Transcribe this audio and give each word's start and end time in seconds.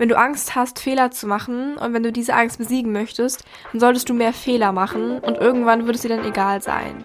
Wenn 0.00 0.08
du 0.08 0.16
Angst 0.16 0.54
hast, 0.54 0.78
Fehler 0.78 1.10
zu 1.10 1.26
machen 1.26 1.76
und 1.76 1.92
wenn 1.92 2.04
du 2.04 2.12
diese 2.12 2.32
Angst 2.32 2.58
besiegen 2.58 2.92
möchtest, 2.92 3.44
dann 3.72 3.80
solltest 3.80 4.08
du 4.08 4.14
mehr 4.14 4.32
Fehler 4.32 4.70
machen 4.70 5.18
und 5.18 5.38
irgendwann 5.38 5.86
wird 5.86 5.96
es 5.96 6.02
dir 6.02 6.10
dann 6.10 6.24
egal 6.24 6.62
sein. 6.62 7.04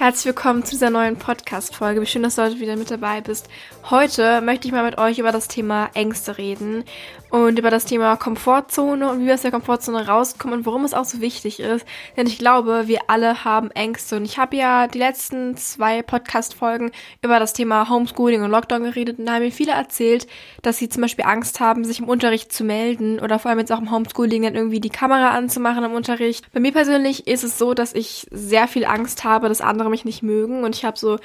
Herzlich 0.00 0.24
willkommen 0.24 0.64
zu 0.64 0.70
dieser 0.70 0.88
neuen 0.88 1.16
Podcast-Folge. 1.16 2.00
Wie 2.00 2.06
schön, 2.06 2.22
dass 2.22 2.36
du 2.36 2.42
heute 2.42 2.58
wieder 2.58 2.74
mit 2.74 2.90
dabei 2.90 3.20
bist. 3.20 3.50
Heute 3.90 4.40
möchte 4.40 4.68
ich 4.68 4.72
mal 4.72 4.84
mit 4.84 4.98
euch 4.98 5.18
über 5.18 5.32
das 5.32 5.48
Thema 5.48 5.90
Ängste 5.94 6.38
reden 6.38 6.84
und 7.30 7.58
über 7.58 7.70
das 7.70 7.86
Thema 7.86 8.14
Komfortzone 8.14 9.10
und 9.10 9.20
wie 9.20 9.26
wir 9.26 9.34
aus 9.34 9.42
der 9.42 9.50
Komfortzone 9.50 10.06
rauskommen 10.06 10.60
und 10.60 10.66
warum 10.66 10.84
es 10.84 10.94
auch 10.94 11.04
so 11.04 11.20
wichtig 11.20 11.58
ist. 11.58 11.84
Denn 12.16 12.28
ich 12.28 12.38
glaube, 12.38 12.84
wir 12.86 13.00
alle 13.08 13.42
haben 13.44 13.72
Ängste. 13.72 14.18
Und 14.18 14.26
ich 14.26 14.38
habe 14.38 14.54
ja 14.54 14.86
die 14.86 14.98
letzten 14.98 15.56
zwei 15.56 16.02
Podcast-Folgen 16.02 16.92
über 17.20 17.40
das 17.40 17.52
Thema 17.52 17.90
Homeschooling 17.90 18.44
und 18.44 18.52
Lockdown 18.52 18.84
geredet 18.84 19.18
und 19.18 19.26
da 19.26 19.32
haben 19.32 19.42
mir 19.42 19.50
viele 19.50 19.72
erzählt, 19.72 20.28
dass 20.62 20.78
sie 20.78 20.88
zum 20.88 21.02
Beispiel 21.02 21.24
Angst 21.24 21.58
haben, 21.58 21.84
sich 21.84 21.98
im 21.98 22.08
Unterricht 22.08 22.52
zu 22.52 22.62
melden 22.62 23.18
oder 23.18 23.40
vor 23.40 23.48
allem 23.48 23.58
jetzt 23.58 23.72
auch 23.72 23.80
im 23.80 23.90
Homeschooling 23.90 24.44
dann 24.44 24.54
irgendwie 24.54 24.78
die 24.78 24.90
Kamera 24.90 25.30
anzumachen 25.30 25.82
im 25.82 25.94
Unterricht. 25.94 26.46
Bei 26.52 26.60
mir 26.60 26.70
persönlich 26.70 27.26
ist 27.26 27.42
es 27.42 27.58
so, 27.58 27.74
dass 27.74 27.92
ich 27.92 28.28
sehr 28.30 28.68
viel 28.68 28.84
Angst 28.84 29.24
habe, 29.24 29.48
dass 29.48 29.60
andere 29.60 29.90
mich 29.90 30.04
nicht 30.04 30.22
mögen 30.22 30.62
und 30.62 30.76
ich 30.76 30.84
habe 30.84 30.96
so 30.96 31.18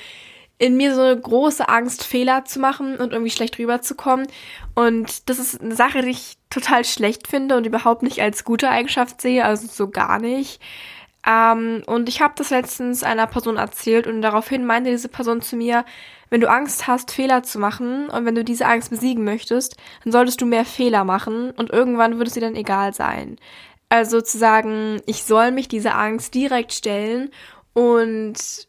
in 0.58 0.78
mir 0.78 0.96
so 0.96 1.02
eine 1.02 1.20
große 1.20 1.68
Angst, 1.68 2.04
Fehler 2.04 2.46
zu 2.46 2.60
machen 2.60 2.98
und 2.98 3.12
irgendwie 3.12 3.32
schlecht 3.32 3.60
rüberzukommen. 3.60 4.28
Und 4.74 5.30
das 5.30 5.40
ist 5.40 5.62
eine 5.62 5.76
Sache, 5.76 6.02
die 6.02 6.12
ich 6.12 6.38
total 6.50 6.86
schlecht 6.86 7.28
finde 7.28 7.58
und 7.58 7.66
überhaupt 7.66 8.04
nicht 8.04 8.22
als 8.22 8.44
gute 8.44 8.70
Eigenschaft 8.70 9.22
sehe, 9.22 9.44
also 9.44 9.68
so 9.68 9.90
gar 9.90 10.20
nicht. 10.20 10.62
Ähm, 11.28 11.84
und 11.88 12.08
ich 12.08 12.22
habe 12.22 12.36
das 12.38 12.52
letztens 12.52 13.04
einer 13.04 13.28
Person 13.28 13.58
erzählt 13.58 14.08
und 14.08 14.22
daraufhin 14.22 14.66
meinte 14.66 14.92
diese 14.92 15.10
Person 15.10 15.42
zu 15.42 15.56
mir, 15.56 15.84
wenn 16.30 16.42
du 16.42 16.50
Angst 16.50 16.88
hast, 16.88 17.12
Fehler 17.12 17.44
zu 17.44 17.60
machen 17.60 18.10
und 18.10 18.26
wenn 18.26 18.36
du 18.36 18.44
diese 18.44 18.66
Angst 18.66 18.90
besiegen 18.90 19.24
möchtest, 19.24 19.76
dann 20.04 20.12
solltest 20.12 20.42
du 20.42 20.46
mehr 20.46 20.66
Fehler 20.66 21.04
machen 21.04 21.52
und 21.52 21.72
irgendwann 21.72 22.18
würde 22.18 22.28
es 22.28 22.34
dir 22.34 22.42
dann 22.42 22.56
egal 22.56 22.94
sein. 22.94 23.38
Also 23.90 24.22
zu 24.22 24.38
sagen, 24.38 25.02
ich 25.06 25.24
soll 25.24 25.52
mich 25.52 25.68
dieser 25.68 25.98
Angst 25.98 26.34
direkt 26.34 26.74
stellen 26.74 27.30
und 27.74 28.68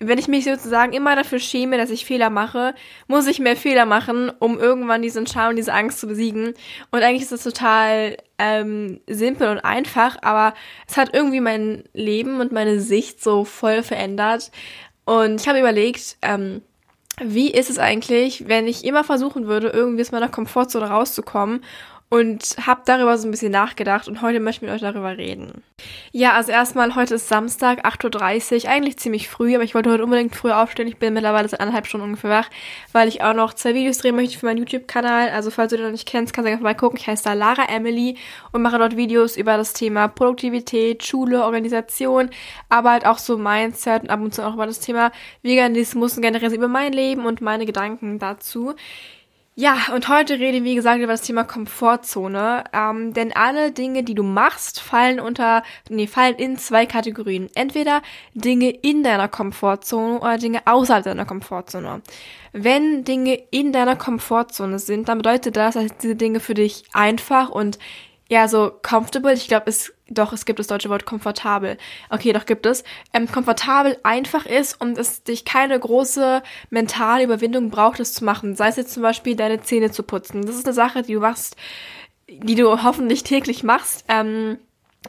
wenn 0.00 0.18
ich 0.18 0.28
mich 0.28 0.44
sozusagen 0.44 0.92
immer 0.92 1.14
dafür 1.14 1.38
schäme, 1.38 1.76
dass 1.78 1.90
ich 1.90 2.04
Fehler 2.04 2.28
mache, 2.28 2.74
muss 3.06 3.26
ich 3.26 3.38
mehr 3.38 3.56
Fehler 3.56 3.86
machen, 3.86 4.30
um 4.40 4.58
irgendwann 4.58 5.02
diesen 5.02 5.26
Scham 5.26 5.54
diese 5.54 5.72
Angst 5.72 6.00
zu 6.00 6.08
besiegen. 6.08 6.54
Und 6.90 7.02
eigentlich 7.02 7.22
ist 7.22 7.32
das 7.32 7.44
total 7.44 8.16
ähm, 8.38 9.00
simpel 9.06 9.48
und 9.48 9.60
einfach, 9.60 10.16
aber 10.22 10.54
es 10.88 10.96
hat 10.96 11.14
irgendwie 11.14 11.40
mein 11.40 11.84
Leben 11.92 12.40
und 12.40 12.50
meine 12.50 12.80
Sicht 12.80 13.22
so 13.22 13.44
voll 13.44 13.82
verändert. 13.82 14.50
Und 15.04 15.40
ich 15.40 15.48
habe 15.48 15.60
überlegt, 15.60 16.16
ähm, 16.22 16.62
wie 17.22 17.52
ist 17.52 17.70
es 17.70 17.78
eigentlich, 17.78 18.48
wenn 18.48 18.66
ich 18.66 18.84
immer 18.84 19.04
versuchen 19.04 19.46
würde, 19.46 19.68
irgendwie 19.68 20.02
aus 20.02 20.10
meiner 20.10 20.28
Komfortzone 20.28 20.86
rauszukommen 20.86 21.60
und 22.10 22.56
habe 22.64 22.82
darüber 22.84 23.18
so 23.18 23.26
ein 23.26 23.30
bisschen 23.30 23.50
nachgedacht 23.50 24.06
und 24.06 24.22
heute 24.22 24.38
möchte 24.38 24.64
ich 24.64 24.70
mit 24.70 24.74
euch 24.74 24.82
darüber 24.82 25.16
reden. 25.16 25.64
Ja, 26.12 26.34
also 26.34 26.52
erstmal, 26.52 26.94
heute 26.94 27.16
ist 27.16 27.28
Samstag, 27.28 27.84
8.30 27.84 28.64
Uhr, 28.64 28.70
eigentlich 28.70 28.98
ziemlich 28.98 29.28
früh, 29.28 29.54
aber 29.54 29.64
ich 29.64 29.74
wollte 29.74 29.90
heute 29.90 30.04
unbedingt 30.04 30.36
früh 30.36 30.52
aufstehen. 30.52 30.86
Ich 30.86 30.98
bin 30.98 31.14
mittlerweile 31.14 31.48
seit 31.48 31.60
anderthalb 31.60 31.86
Stunden 31.86 32.06
ungefähr 32.06 32.30
wach, 32.30 32.50
weil 32.92 33.08
ich 33.08 33.22
auch 33.22 33.34
noch 33.34 33.54
zwei 33.54 33.74
Videos 33.74 33.98
drehen 33.98 34.14
möchte 34.14 34.38
für 34.38 34.46
meinen 34.46 34.58
YouTube-Kanal. 34.58 35.30
Also 35.30 35.50
falls 35.50 35.70
du 35.70 35.76
den 35.76 35.86
noch 35.86 35.92
nicht 35.92 36.06
kennst, 36.06 36.32
kannst 36.32 36.46
du 36.46 36.52
einfach 36.52 36.62
mal 36.62 36.76
gucken. 36.76 36.98
Ich 37.00 37.06
heiße 37.08 37.24
da 37.24 37.32
Lara 37.32 37.64
Emily 37.68 38.16
und 38.52 38.62
mache 38.62 38.78
dort 38.78 38.96
Videos 38.96 39.36
über 39.36 39.56
das 39.56 39.72
Thema 39.72 40.06
Produktivität, 40.06 41.04
Schule, 41.04 41.42
Organisation, 41.42 42.30
aber 42.68 42.92
halt 42.92 43.06
auch 43.06 43.18
so 43.18 43.36
Mindset 43.36 44.02
und 44.02 44.10
ab 44.10 44.20
und 44.20 44.32
zu 44.32 44.46
auch 44.46 44.54
über 44.54 44.66
das 44.66 44.78
Thema 44.78 45.10
Veganismus 45.42 46.16
und 46.16 46.22
generell 46.22 46.54
über 46.54 46.68
mein 46.68 46.92
Leben 46.92 47.26
und 47.26 47.40
meine 47.40 47.66
Gedanken 47.66 48.20
dazu. 48.20 48.74
Ja, 49.56 49.76
und 49.94 50.08
heute 50.08 50.40
rede 50.40 50.58
ich, 50.58 50.64
wie 50.64 50.74
gesagt, 50.74 50.98
über 50.98 51.12
das 51.12 51.20
Thema 51.22 51.44
Komfortzone. 51.44 52.64
Ähm, 52.72 53.14
denn 53.14 53.32
alle 53.32 53.70
Dinge, 53.70 54.02
die 54.02 54.14
du 54.16 54.24
machst, 54.24 54.80
fallen 54.80 55.20
unter, 55.20 55.62
nee, 55.88 56.08
fallen 56.08 56.34
in 56.34 56.58
zwei 56.58 56.86
Kategorien. 56.86 57.48
Entweder 57.54 58.02
Dinge 58.34 58.70
in 58.70 59.04
deiner 59.04 59.28
Komfortzone 59.28 60.18
oder 60.18 60.38
Dinge 60.38 60.62
außerhalb 60.66 61.04
deiner 61.04 61.24
Komfortzone. 61.24 62.02
Wenn 62.52 63.04
Dinge 63.04 63.34
in 63.52 63.72
deiner 63.72 63.94
Komfortzone 63.94 64.80
sind, 64.80 65.08
dann 65.08 65.18
bedeutet 65.18 65.56
das, 65.56 65.74
dass 65.74 65.96
diese 65.98 66.16
Dinge 66.16 66.40
für 66.40 66.54
dich 66.54 66.82
einfach 66.92 67.48
und 67.48 67.78
ja, 68.28 68.48
so 68.48 68.72
comfortable, 68.82 69.34
ich 69.34 69.46
glaube, 69.46 69.66
es, 69.68 69.93
doch, 70.10 70.34
es 70.34 70.44
gibt 70.44 70.58
das 70.58 70.66
deutsche 70.66 70.90
Wort 70.90 71.06
komfortabel. 71.06 71.78
Okay, 72.10 72.32
doch 72.32 72.44
gibt 72.44 72.66
es. 72.66 72.84
Ähm, 73.14 73.26
komfortabel 73.30 73.96
einfach 74.02 74.44
ist 74.44 74.78
und 74.80 74.98
es 74.98 75.22
dich 75.22 75.46
keine 75.46 75.78
große 75.78 76.42
mentale 76.68 77.24
Überwindung 77.24 77.70
braucht, 77.70 78.00
es 78.00 78.12
zu 78.12 78.24
machen. 78.24 78.54
Sei 78.54 78.68
es 78.68 78.76
jetzt 78.76 78.92
zum 78.92 79.02
Beispiel 79.02 79.34
deine 79.34 79.62
Zähne 79.62 79.90
zu 79.90 80.02
putzen. 80.02 80.44
Das 80.44 80.56
ist 80.56 80.66
eine 80.66 80.74
Sache, 80.74 81.02
die 81.02 81.14
du 81.14 81.20
machst, 81.20 81.56
die 82.28 82.54
du 82.54 82.82
hoffentlich 82.82 83.22
täglich 83.22 83.62
machst. 83.62 84.04
Ähm, 84.08 84.58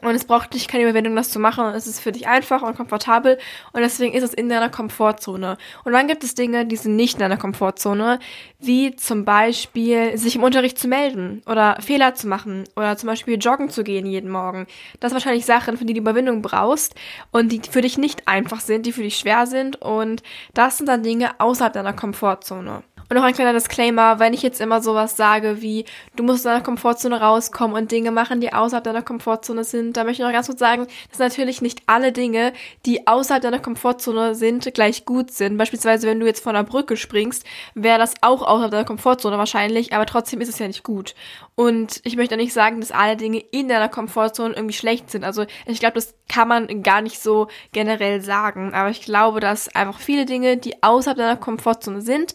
und 0.02 0.14
es 0.14 0.24
braucht 0.24 0.52
dich 0.52 0.68
keine 0.68 0.84
Überwindung, 0.84 1.16
das 1.16 1.30
zu 1.30 1.38
machen. 1.38 1.64
Es 1.74 1.86
ist 1.86 2.00
für 2.00 2.12
dich 2.12 2.28
einfach 2.28 2.62
und 2.62 2.76
komfortabel. 2.76 3.38
Und 3.72 3.80
deswegen 3.80 4.12
ist 4.14 4.24
es 4.24 4.34
in 4.34 4.50
deiner 4.50 4.68
Komfortzone. 4.68 5.56
Und 5.84 5.92
dann 5.92 6.06
gibt 6.06 6.22
es 6.22 6.34
Dinge, 6.34 6.66
die 6.66 6.76
sind 6.76 6.96
nicht 6.96 7.14
in 7.14 7.20
deiner 7.20 7.38
Komfortzone. 7.38 8.18
Wie 8.58 8.94
zum 8.96 9.24
Beispiel, 9.24 10.18
sich 10.18 10.36
im 10.36 10.42
Unterricht 10.42 10.78
zu 10.78 10.86
melden. 10.86 11.42
Oder 11.46 11.78
Fehler 11.80 12.14
zu 12.14 12.28
machen. 12.28 12.64
Oder 12.76 12.98
zum 12.98 13.06
Beispiel 13.06 13.38
joggen 13.38 13.70
zu 13.70 13.84
gehen 13.84 14.04
jeden 14.04 14.30
Morgen. 14.30 14.66
Das 15.00 15.10
sind 15.10 15.16
wahrscheinlich 15.16 15.46
Sachen, 15.46 15.78
für 15.78 15.86
die 15.86 15.94
du 15.94 16.00
Überwindung 16.00 16.42
brauchst. 16.42 16.94
Und 17.30 17.50
die 17.50 17.62
für 17.68 17.80
dich 17.80 17.96
nicht 17.96 18.28
einfach 18.28 18.60
sind, 18.60 18.84
die 18.84 18.92
für 18.92 19.02
dich 19.02 19.16
schwer 19.16 19.46
sind. 19.46 19.76
Und 19.76 20.22
das 20.52 20.76
sind 20.76 20.86
dann 20.90 21.02
Dinge 21.02 21.40
außerhalb 21.40 21.72
deiner 21.72 21.94
Komfortzone. 21.94 22.82
Und 23.08 23.16
noch 23.16 23.22
ein 23.22 23.34
kleiner 23.34 23.52
Disclaimer, 23.52 24.18
wenn 24.18 24.34
ich 24.34 24.42
jetzt 24.42 24.60
immer 24.60 24.82
sowas 24.82 25.16
sage 25.16 25.62
wie, 25.62 25.84
du 26.16 26.24
musst 26.24 26.38
aus 26.38 26.42
deiner 26.42 26.64
Komfortzone 26.64 27.20
rauskommen 27.20 27.76
und 27.76 27.92
Dinge 27.92 28.10
machen, 28.10 28.40
die 28.40 28.52
außerhalb 28.52 28.82
deiner 28.82 29.02
Komfortzone 29.02 29.62
sind, 29.62 29.85
da 29.92 30.04
möchte 30.04 30.22
ich 30.22 30.26
noch 30.26 30.32
ganz 30.32 30.46
kurz 30.46 30.58
sagen, 30.58 30.86
dass 31.10 31.18
natürlich 31.18 31.62
nicht 31.62 31.82
alle 31.86 32.12
Dinge, 32.12 32.52
die 32.84 33.06
außerhalb 33.06 33.42
deiner 33.42 33.58
Komfortzone 33.58 34.34
sind, 34.34 34.72
gleich 34.74 35.04
gut 35.04 35.30
sind. 35.30 35.56
Beispielsweise, 35.56 36.06
wenn 36.06 36.20
du 36.20 36.26
jetzt 36.26 36.42
von 36.42 36.54
einer 36.56 36.64
Brücke 36.64 36.96
springst, 36.96 37.44
wäre 37.74 37.98
das 37.98 38.14
auch 38.20 38.42
außerhalb 38.42 38.70
deiner 38.70 38.84
Komfortzone 38.84 39.38
wahrscheinlich, 39.38 39.92
aber 39.92 40.06
trotzdem 40.06 40.40
ist 40.40 40.48
es 40.48 40.58
ja 40.58 40.66
nicht 40.66 40.82
gut. 40.82 41.14
Und 41.54 42.00
ich 42.04 42.16
möchte 42.16 42.36
nicht 42.36 42.52
sagen, 42.52 42.80
dass 42.80 42.92
alle 42.92 43.16
Dinge 43.16 43.38
in 43.38 43.68
deiner 43.68 43.88
Komfortzone 43.88 44.54
irgendwie 44.54 44.74
schlecht 44.74 45.10
sind. 45.10 45.24
Also 45.24 45.46
ich 45.66 45.80
glaube, 45.80 45.94
das 45.94 46.14
kann 46.28 46.48
man 46.48 46.82
gar 46.82 47.00
nicht 47.00 47.20
so 47.20 47.48
generell 47.72 48.20
sagen. 48.20 48.74
Aber 48.74 48.90
ich 48.90 49.02
glaube, 49.02 49.40
dass 49.40 49.74
einfach 49.74 49.98
viele 49.98 50.26
Dinge, 50.26 50.56
die 50.56 50.82
außerhalb 50.82 51.18
deiner 51.18 51.36
Komfortzone 51.36 52.00
sind, 52.00 52.32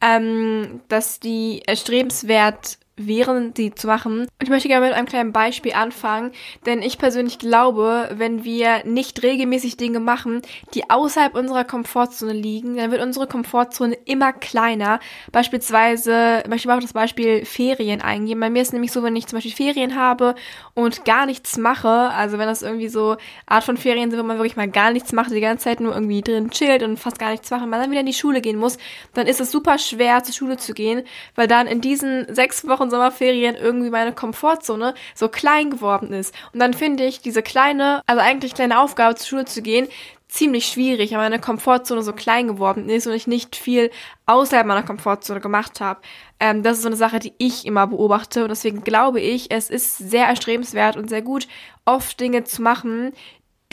ähm, 0.00 0.80
dass 0.88 1.20
die 1.20 1.62
erstrebenswert 1.66 2.78
wären, 3.06 3.54
die 3.54 3.74
zu 3.74 3.86
machen. 3.86 4.20
Und 4.20 4.28
ich 4.42 4.50
möchte 4.50 4.68
gerne 4.68 4.86
mit 4.86 4.94
einem 4.94 5.06
kleinen 5.06 5.32
Beispiel 5.32 5.72
anfangen, 5.72 6.32
denn 6.66 6.82
ich 6.82 6.98
persönlich 6.98 7.38
glaube, 7.38 8.10
wenn 8.14 8.44
wir 8.44 8.84
nicht 8.84 9.22
regelmäßig 9.22 9.76
Dinge 9.76 10.00
machen, 10.00 10.42
die 10.74 10.90
außerhalb 10.90 11.34
unserer 11.34 11.64
Komfortzone 11.64 12.32
liegen, 12.32 12.76
dann 12.76 12.90
wird 12.90 13.02
unsere 13.02 13.26
Komfortzone 13.26 13.96
immer 14.04 14.32
kleiner. 14.32 15.00
Beispielsweise, 15.30 16.42
möchte 16.48 16.56
ich 16.56 16.66
mal 16.66 16.76
auf 16.76 16.82
das 16.82 16.92
Beispiel 16.92 17.44
Ferien 17.44 18.00
eingehen. 18.00 18.40
Bei 18.40 18.50
mir 18.50 18.62
ist 18.62 18.72
nämlich 18.72 18.92
so, 18.92 19.02
wenn 19.02 19.16
ich 19.16 19.26
zum 19.26 19.36
Beispiel 19.38 19.52
Ferien 19.52 19.96
habe 19.96 20.34
und 20.74 21.04
gar 21.04 21.26
nichts 21.26 21.56
mache, 21.56 21.88
also 21.88 22.38
wenn 22.38 22.46
das 22.46 22.62
irgendwie 22.62 22.88
so 22.88 23.16
Art 23.46 23.64
von 23.64 23.76
Ferien 23.76 24.10
sind, 24.10 24.20
wo 24.20 24.24
man 24.24 24.38
wirklich 24.38 24.56
mal 24.56 24.68
gar 24.68 24.92
nichts 24.92 25.12
macht, 25.12 25.30
die 25.30 25.40
ganze 25.40 25.64
Zeit 25.64 25.80
nur 25.80 25.94
irgendwie 25.94 26.22
drin 26.22 26.50
chillt 26.50 26.82
und 26.82 26.98
fast 26.98 27.18
gar 27.18 27.30
nichts 27.30 27.50
macht, 27.50 27.62
und 27.62 27.70
man 27.70 27.80
dann 27.80 27.90
wieder 27.90 28.00
in 28.00 28.06
die 28.06 28.12
Schule 28.12 28.40
gehen 28.40 28.58
muss, 28.58 28.78
dann 29.14 29.26
ist 29.26 29.40
es 29.40 29.50
super 29.50 29.78
schwer, 29.78 30.22
zur 30.22 30.34
Schule 30.34 30.56
zu 30.56 30.74
gehen, 30.74 31.02
weil 31.34 31.48
dann 31.48 31.66
in 31.66 31.80
diesen 31.80 32.32
sechs 32.34 32.66
Wochen 32.66 32.90
Sommerferien 32.92 33.56
irgendwie 33.56 33.90
meine 33.90 34.12
Komfortzone 34.12 34.94
so 35.14 35.28
klein 35.28 35.70
geworden 35.70 36.12
ist. 36.12 36.34
Und 36.52 36.60
dann 36.60 36.74
finde 36.74 37.04
ich 37.04 37.20
diese 37.20 37.42
kleine, 37.42 38.02
also 38.06 38.22
eigentlich 38.22 38.54
kleine 38.54 38.80
Aufgabe 38.80 39.16
zur 39.16 39.26
Schule 39.26 39.44
zu 39.46 39.62
gehen, 39.62 39.88
ziemlich 40.32 40.66
schwierig, 40.66 41.10
weil 41.10 41.18
meine 41.18 41.38
Komfortzone 41.38 42.02
so 42.02 42.14
klein 42.14 42.48
geworden 42.48 42.88
ist 42.88 43.06
und 43.06 43.12
ich 43.12 43.26
nicht 43.26 43.54
viel 43.54 43.90
außerhalb 44.24 44.66
meiner 44.66 44.82
Komfortzone 44.82 45.40
gemacht 45.40 45.80
habe. 45.80 46.00
Ähm, 46.40 46.62
das 46.62 46.78
ist 46.78 46.82
so 46.82 46.88
eine 46.88 46.96
Sache, 46.96 47.18
die 47.18 47.34
ich 47.36 47.66
immer 47.66 47.86
beobachte 47.86 48.42
und 48.42 48.48
deswegen 48.48 48.82
glaube 48.82 49.20
ich, 49.20 49.50
es 49.50 49.68
ist 49.68 49.98
sehr 49.98 50.26
erstrebenswert 50.26 50.96
und 50.96 51.10
sehr 51.10 51.20
gut, 51.20 51.48
oft 51.84 52.18
Dinge 52.18 52.44
zu 52.44 52.62
machen, 52.62 53.12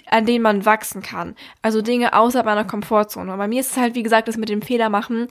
an 0.08 0.26
denen 0.26 0.42
man 0.42 0.66
wachsen 0.66 1.02
kann. 1.02 1.36
Also 1.62 1.82
Dinge 1.82 2.14
außerhalb 2.14 2.46
meiner 2.46 2.66
Komfortzone. 2.66 3.32
Und 3.32 3.38
bei 3.38 3.48
mir 3.48 3.62
ist 3.62 3.72
es 3.72 3.78
halt, 3.78 3.96
wie 3.96 4.04
gesagt, 4.04 4.28
das 4.28 4.38
mit 4.38 4.50
dem 4.50 4.62
Fehler 4.62 4.90
machen 4.90 5.30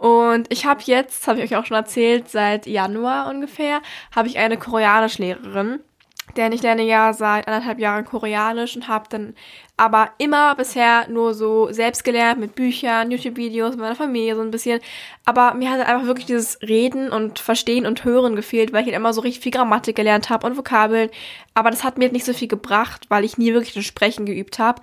Und 0.00 0.50
ich 0.50 0.64
habe 0.64 0.80
jetzt, 0.86 1.26
habe 1.28 1.40
ich 1.40 1.52
euch 1.52 1.58
auch 1.58 1.66
schon 1.66 1.76
erzählt, 1.76 2.30
seit 2.30 2.66
Januar 2.66 3.28
ungefähr, 3.28 3.82
habe 4.16 4.28
ich 4.28 4.38
eine 4.38 4.56
Koreanischlehrerin. 4.56 5.80
Denn 6.38 6.52
ich 6.52 6.62
lerne 6.62 6.84
ja 6.84 7.12
seit 7.12 7.46
anderthalb 7.46 7.78
Jahren 7.78 8.06
Koreanisch 8.06 8.76
und 8.76 8.88
habe 8.88 9.04
dann 9.10 9.34
aber 9.76 10.12
immer 10.16 10.54
bisher 10.54 11.06
nur 11.10 11.34
so 11.34 11.70
selbst 11.70 12.02
gelernt 12.02 12.40
mit 12.40 12.54
Büchern, 12.54 13.10
YouTube-Videos, 13.10 13.72
mit 13.72 13.80
meiner 13.80 13.94
Familie 13.94 14.36
so 14.36 14.40
ein 14.40 14.50
bisschen. 14.50 14.80
Aber 15.26 15.52
mir 15.52 15.70
hat 15.70 15.86
einfach 15.86 16.06
wirklich 16.06 16.26
dieses 16.26 16.62
Reden 16.62 17.10
und 17.10 17.38
Verstehen 17.38 17.84
und 17.84 18.02
Hören 18.02 18.36
gefehlt, 18.36 18.72
weil 18.72 18.80
ich 18.80 18.86
halt 18.86 18.96
immer 18.96 19.12
so 19.12 19.20
richtig 19.20 19.42
viel 19.42 19.52
Grammatik 19.52 19.96
gelernt 19.96 20.30
habe 20.30 20.46
und 20.46 20.56
Vokabeln. 20.56 21.10
Aber 21.52 21.70
das 21.70 21.84
hat 21.84 21.98
mir 21.98 22.10
nicht 22.10 22.24
so 22.24 22.32
viel 22.32 22.48
gebracht, 22.48 23.04
weil 23.10 23.24
ich 23.24 23.36
nie 23.36 23.52
wirklich 23.52 23.74
das 23.74 23.84
Sprechen 23.84 24.24
geübt 24.24 24.58
habe. 24.58 24.80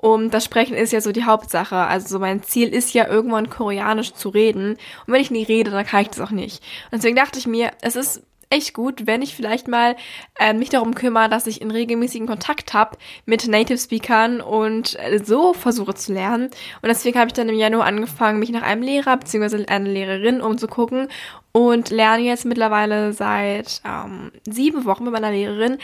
Und 0.00 0.32
das 0.32 0.44
Sprechen 0.44 0.76
ist 0.76 0.92
ja 0.92 1.00
so 1.00 1.10
die 1.10 1.24
Hauptsache. 1.24 1.74
Also 1.74 2.08
so 2.08 2.18
mein 2.20 2.44
Ziel 2.44 2.68
ist 2.68 2.94
ja 2.94 3.08
irgendwann 3.08 3.50
Koreanisch 3.50 4.14
zu 4.14 4.28
reden. 4.28 4.78
Und 5.06 5.12
wenn 5.12 5.20
ich 5.20 5.32
nie 5.32 5.42
rede, 5.42 5.72
dann 5.72 5.84
kann 5.84 6.02
ich 6.02 6.08
das 6.08 6.20
auch 6.20 6.30
nicht. 6.30 6.62
Und 6.92 6.98
deswegen 6.98 7.16
dachte 7.16 7.40
ich 7.40 7.48
mir, 7.48 7.72
es 7.82 7.96
ist 7.96 8.22
echt 8.48 8.74
gut, 8.74 9.06
wenn 9.06 9.22
ich 9.22 9.34
vielleicht 9.34 9.66
mal 9.66 9.96
äh, 10.38 10.52
mich 10.52 10.68
darum 10.68 10.94
kümmere, 10.94 11.28
dass 11.28 11.48
ich 11.48 11.60
in 11.60 11.72
regelmäßigen 11.72 12.28
Kontakt 12.28 12.74
habe 12.74 12.96
mit 13.26 13.48
Native 13.48 13.76
Speakern 13.76 14.40
und 14.40 14.96
äh, 15.00 15.18
so 15.22 15.52
versuche 15.52 15.94
zu 15.94 16.12
lernen. 16.12 16.44
Und 16.80 16.88
deswegen 16.88 17.18
habe 17.18 17.26
ich 17.26 17.34
dann 17.34 17.48
im 17.48 17.58
Januar 17.58 17.86
angefangen, 17.86 18.38
mich 18.38 18.50
nach 18.50 18.62
einem 18.62 18.82
Lehrer 18.82 19.16
bzw. 19.16 19.66
einer 19.66 19.88
Lehrerin 19.88 20.40
umzugucken 20.40 21.08
und 21.50 21.90
lerne 21.90 22.22
jetzt 22.22 22.44
mittlerweile 22.44 23.12
seit 23.12 23.82
ähm, 23.84 24.30
sieben 24.48 24.84
Wochen 24.84 25.04
mit 25.04 25.12
meiner 25.12 25.32
Lehrerin. 25.32 25.78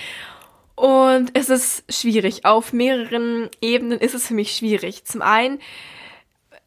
Und 0.77 1.31
es 1.35 1.51
ist 1.51 1.85
schwierig. 1.89 2.45
Auf 2.45 2.73
mehreren 2.73 3.49
Ebenen 3.61 3.99
ist 3.99 4.15
es 4.15 4.27
für 4.27 4.35
mich 4.35 4.57
schwierig. 4.57 5.05
Zum 5.05 5.23
einen 5.23 5.61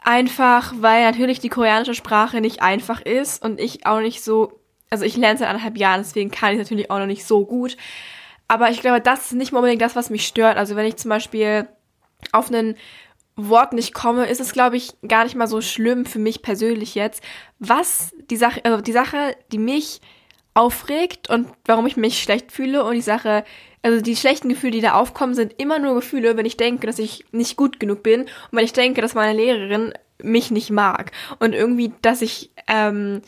einfach, 0.04 0.74
weil 0.78 1.04
natürlich 1.04 1.40
die 1.40 1.50
koreanische 1.50 1.94
Sprache 1.94 2.40
nicht 2.40 2.62
einfach 2.62 3.02
ist 3.02 3.44
und 3.44 3.60
ich 3.60 3.86
auch 3.86 4.00
nicht 4.00 4.24
so, 4.24 4.62
also 4.90 5.04
ich 5.04 5.18
lerne 5.18 5.38
seit 5.38 5.50
anderthalb 5.50 5.78
Jahren, 5.78 6.02
deswegen 6.02 6.32
kann 6.32 6.54
ich 6.54 6.60
natürlich 6.60 6.90
auch 6.90 7.00
noch 7.00 7.08
nicht 7.08 7.26
so 7.26 7.46
gut. 7.46 7.76
Aber 8.48 8.70
ich 8.70 8.80
glaube, 8.80 9.02
das 9.02 9.26
ist 9.26 9.34
nicht 9.34 9.52
unbedingt 9.52 9.82
das, 9.82 9.98
was 9.98 10.10
mich 10.10 10.26
stört. 10.26 10.58
Also 10.58 10.78
wenn 10.78 10.86
ich 10.86 10.96
zum 10.96 11.10
Beispiel 11.10 11.68
auf 12.32 12.48
einen 12.48 12.78
Wort 13.36 13.74
nicht 13.74 13.94
komme, 13.94 14.26
ist 14.26 14.40
es, 14.40 14.54
glaube 14.54 14.78
ich, 14.78 14.94
gar 15.08 15.26
nicht 15.26 15.36
mal 15.36 15.48
so 15.48 15.60
schlimm 15.60 16.06
für 16.06 16.20
mich 16.20 16.42
persönlich 16.42 16.96
jetzt. 16.96 17.22
Was 17.60 18.14
die 18.30 18.38
Sache, 18.38 18.62
also 18.64 18.82
die 18.82 18.94
Sache, 18.94 19.36
die 19.52 19.60
mich 19.60 20.00
aufregt 20.54 21.30
und 21.30 21.50
warum 21.66 21.86
ich 21.86 21.98
mich 21.98 22.24
schlecht 22.24 22.52
fühle 22.52 22.84
und 22.84 22.96
die 22.96 23.02
Sache, 23.02 23.44
also 23.88 24.02
die 24.02 24.18
schlechten 24.18 24.50
Gefühle, 24.50 24.74
die 24.74 24.82
da 24.82 24.96
aufkommen, 24.96 25.34
sind 25.34 25.54
immer 25.62 25.80
nur 25.80 25.96
Gefühle, 25.96 26.36
wenn 26.36 26.46
ich 26.46 26.58
denke, 26.58 26.86
dass 26.88 27.00
ich 27.00 27.24
nicht 27.32 27.56
gut 27.56 27.80
genug 27.80 28.04
bin 28.04 28.24
und 28.24 28.30
wenn 28.52 28.66
ich 28.66 28.74
denke, 28.74 29.00
dass 29.00 29.14
meine 29.14 29.38
Lehrerin 29.38 29.94
mich 30.22 30.52
nicht 30.52 30.72
mag 30.72 31.14
und 31.40 31.54
irgendwie, 31.54 31.94
dass 32.02 32.22
ich, 32.22 32.52
ähm, 32.68 33.22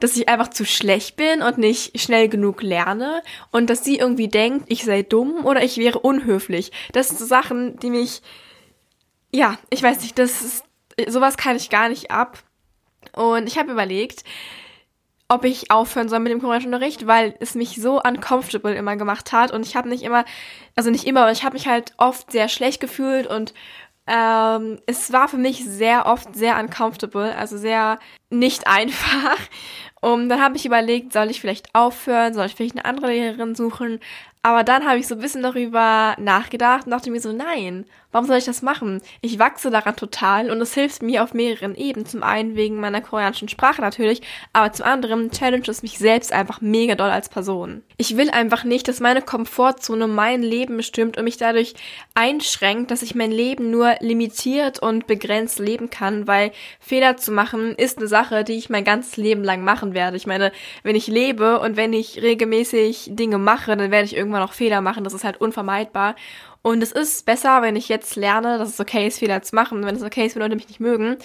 dass 0.00 0.14
ich 0.14 0.28
einfach 0.28 0.48
zu 0.48 0.66
schlecht 0.66 1.16
bin 1.16 1.40
und 1.40 1.56
nicht 1.56 1.98
schnell 1.98 2.28
genug 2.28 2.60
lerne 2.60 3.22
und 3.52 3.70
dass 3.70 3.84
sie 3.84 3.96
irgendwie 3.96 4.28
denkt, 4.28 4.66
ich 4.68 4.84
sei 4.84 5.00
dumm 5.00 5.46
oder 5.46 5.64
ich 5.64 5.78
wäre 5.78 6.00
unhöflich. 6.00 6.72
Das 6.92 7.08
sind 7.08 7.18
so 7.18 7.24
Sachen, 7.24 7.78
die 7.78 7.88
mich, 7.88 8.20
ja, 9.32 9.56
ich 9.70 9.82
weiß 9.82 10.02
nicht, 10.02 10.18
das 10.18 10.42
ist, 10.42 10.64
sowas 11.08 11.38
kann 11.38 11.56
ich 11.56 11.70
gar 11.70 11.88
nicht 11.88 12.10
ab. 12.10 12.36
Und 13.16 13.46
ich 13.46 13.56
habe 13.56 13.72
überlegt, 13.72 14.24
ob 15.32 15.44
ich 15.44 15.70
aufhören 15.70 16.08
soll 16.08 16.18
mit 16.18 16.30
dem 16.30 16.40
Koreanischunterricht, 16.40 17.06
weil 17.06 17.34
es 17.40 17.54
mich 17.54 17.80
so 17.80 18.00
uncomfortable 18.02 18.74
immer 18.74 18.96
gemacht 18.96 19.32
hat. 19.32 19.50
Und 19.50 19.66
ich 19.66 19.76
habe 19.76 19.88
nicht 19.88 20.02
immer, 20.02 20.24
also 20.76 20.90
nicht 20.90 21.06
immer, 21.06 21.22
aber 21.22 21.32
ich 21.32 21.42
habe 21.42 21.54
mich 21.54 21.66
halt 21.66 21.94
oft 21.96 22.30
sehr 22.30 22.48
schlecht 22.48 22.80
gefühlt 22.80 23.26
und 23.26 23.54
ähm, 24.06 24.80
es 24.86 25.12
war 25.12 25.28
für 25.28 25.38
mich 25.38 25.64
sehr 25.64 26.06
oft 26.06 26.34
sehr 26.34 26.58
uncomfortable, 26.58 27.34
also 27.36 27.56
sehr 27.56 27.98
nicht 28.30 28.66
einfach. 28.66 29.38
Und 30.00 30.28
dann 30.28 30.42
habe 30.42 30.56
ich 30.56 30.66
überlegt, 30.66 31.12
soll 31.12 31.30
ich 31.30 31.40
vielleicht 31.40 31.74
aufhören, 31.74 32.34
soll 32.34 32.46
ich 32.46 32.54
vielleicht 32.54 32.76
eine 32.76 32.84
andere 32.84 33.06
Lehrerin 33.08 33.54
suchen, 33.54 34.00
aber 34.42 34.64
dann 34.64 34.84
habe 34.84 34.98
ich 34.98 35.06
so 35.06 35.14
ein 35.14 35.20
bisschen 35.20 35.42
darüber 35.42 36.16
nachgedacht 36.18 36.86
und 36.86 36.90
dachte 36.90 37.10
mir 37.10 37.20
so, 37.20 37.32
nein, 37.32 37.86
warum 38.12 38.26
soll 38.26 38.38
ich 38.38 38.44
das 38.44 38.60
machen? 38.60 39.00
Ich 39.20 39.38
wachse 39.38 39.70
daran 39.70 39.96
total 39.96 40.50
und 40.50 40.60
es 40.60 40.74
hilft 40.74 41.02
mir 41.02 41.22
auf 41.22 41.32
mehreren 41.32 41.74
Ebenen. 41.74 42.06
Zum 42.06 42.22
einen 42.22 42.56
wegen 42.56 42.76
meiner 42.76 43.00
koreanischen 43.00 43.48
Sprache 43.48 43.80
natürlich, 43.80 44.20
aber 44.52 44.72
zum 44.72 44.86
anderen 44.86 45.30
challenge 45.30 45.68
es 45.68 45.82
mich 45.82 45.98
selbst 45.98 46.32
einfach 46.32 46.60
mega 46.60 46.94
doll 46.96 47.10
als 47.10 47.28
Person. 47.28 47.82
Ich 47.96 48.16
will 48.16 48.30
einfach 48.30 48.64
nicht, 48.64 48.88
dass 48.88 49.00
meine 49.00 49.22
Komfortzone 49.22 50.08
mein 50.08 50.42
Leben 50.42 50.76
bestimmt 50.76 51.16
und 51.16 51.24
mich 51.24 51.36
dadurch 51.36 51.74
einschränkt, 52.14 52.90
dass 52.90 53.02
ich 53.02 53.14
mein 53.14 53.30
Leben 53.30 53.70
nur 53.70 53.94
limitiert 54.00 54.80
und 54.80 55.06
begrenzt 55.06 55.60
leben 55.60 55.88
kann, 55.88 56.26
weil 56.26 56.50
Fehler 56.80 57.16
zu 57.16 57.32
machen 57.32 57.76
ist 57.76 57.98
eine 57.98 58.08
Sache, 58.08 58.44
die 58.44 58.54
ich 58.54 58.70
mein 58.70 58.84
ganzes 58.84 59.16
Leben 59.16 59.44
lang 59.44 59.62
machen 59.62 59.94
werde. 59.94 60.16
Ich 60.16 60.26
meine, 60.26 60.52
wenn 60.82 60.96
ich 60.96 61.06
lebe 61.06 61.60
und 61.60 61.76
wenn 61.76 61.92
ich 61.92 62.20
regelmäßig 62.20 63.10
Dinge 63.12 63.38
mache, 63.38 63.76
dann 63.76 63.90
werde 63.90 64.04
ich 64.04 64.16
irgendwann 64.16 64.31
irgendwann 64.32 64.48
auch 64.48 64.52
Fehler 64.52 64.80
machen, 64.80 65.04
das 65.04 65.12
ist 65.12 65.24
halt 65.24 65.40
unvermeidbar. 65.40 66.16
Und 66.62 66.82
es 66.82 66.92
ist 66.92 67.26
besser, 67.26 67.60
wenn 67.62 67.74
ich 67.74 67.88
jetzt 67.88 68.14
lerne, 68.16 68.56
dass 68.58 68.68
es 68.68 68.80
okay 68.80 69.06
ist, 69.08 69.18
Fehler 69.18 69.42
zu 69.42 69.54
machen, 69.54 69.84
wenn 69.84 69.96
es 69.96 70.02
okay 70.02 70.26
ist, 70.26 70.36
wenn 70.36 70.42
Leute 70.42 70.54
mich 70.54 70.68
nicht 70.68 70.80
mögen. 70.80 71.16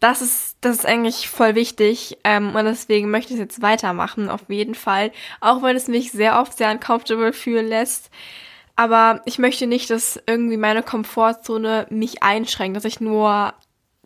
Das 0.00 0.20
ist, 0.20 0.56
das 0.60 0.78
ist 0.78 0.86
eigentlich 0.86 1.28
voll 1.28 1.54
wichtig. 1.54 2.18
Ähm, 2.24 2.54
und 2.54 2.64
deswegen 2.64 3.10
möchte 3.10 3.32
ich 3.32 3.38
es 3.38 3.44
jetzt 3.44 3.62
weitermachen, 3.62 4.28
auf 4.28 4.42
jeden 4.48 4.74
Fall. 4.74 5.12
Auch 5.40 5.62
wenn 5.62 5.76
es 5.76 5.86
mich 5.86 6.10
sehr 6.10 6.40
oft 6.40 6.56
sehr 6.56 6.70
uncomfortable 6.70 7.32
fühlen 7.32 7.68
lässt. 7.68 8.10
Aber 8.74 9.20
ich 9.26 9.38
möchte 9.38 9.66
nicht, 9.66 9.90
dass 9.90 10.20
irgendwie 10.26 10.56
meine 10.56 10.82
Komfortzone 10.82 11.86
mich 11.90 12.22
einschränkt, 12.22 12.76
dass 12.76 12.84
ich 12.84 13.00
nur 13.00 13.54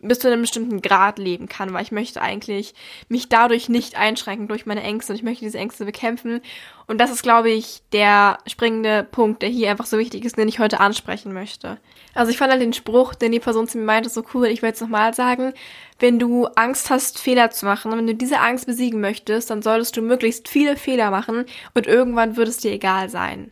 bis 0.02 0.18
zu 0.18 0.28
einem 0.28 0.42
bestimmten 0.42 0.82
Grad 0.82 1.18
leben 1.18 1.48
kann, 1.48 1.72
weil 1.72 1.82
ich 1.82 1.90
möchte 1.90 2.20
eigentlich 2.20 2.74
mich 3.08 3.30
dadurch 3.30 3.70
nicht 3.70 3.96
einschränken 3.96 4.46
durch 4.46 4.66
meine 4.66 4.82
Ängste 4.82 5.12
und 5.12 5.16
ich 5.16 5.22
möchte 5.22 5.44
diese 5.44 5.58
Ängste 5.58 5.86
bekämpfen. 5.86 6.42
Und 6.86 7.00
das 7.00 7.10
ist, 7.10 7.22
glaube 7.22 7.50
ich, 7.50 7.82
der 7.92 8.38
springende 8.46 9.04
Punkt, 9.04 9.40
der 9.40 9.48
hier 9.48 9.70
einfach 9.70 9.86
so 9.86 9.98
wichtig 9.98 10.24
ist, 10.24 10.36
den 10.36 10.48
ich 10.48 10.58
heute 10.58 10.80
ansprechen 10.80 11.32
möchte. 11.32 11.78
Also 12.14 12.30
ich 12.30 12.36
fand 12.36 12.52
halt 12.52 12.60
den 12.60 12.74
Spruch, 12.74 13.14
den 13.14 13.32
die 13.32 13.40
Person 13.40 13.68
zu 13.68 13.78
mir 13.78 13.84
meinte, 13.84 14.10
so 14.10 14.22
cool, 14.34 14.46
ich 14.46 14.60
will 14.60 14.68
jetzt 14.68 14.82
nochmal 14.82 15.14
sagen, 15.14 15.54
wenn 15.98 16.18
du 16.18 16.44
Angst 16.44 16.90
hast, 16.90 17.18
Fehler 17.18 17.50
zu 17.50 17.64
machen 17.64 17.90
wenn 17.92 18.06
du 18.06 18.14
diese 18.14 18.40
Angst 18.40 18.66
besiegen 18.66 19.00
möchtest, 19.00 19.48
dann 19.50 19.62
solltest 19.62 19.96
du 19.96 20.02
möglichst 20.02 20.48
viele 20.48 20.76
Fehler 20.76 21.10
machen 21.10 21.46
und 21.74 21.86
irgendwann 21.86 22.36
wird 22.36 22.48
es 22.48 22.58
dir 22.58 22.72
egal 22.72 23.08
sein. 23.08 23.50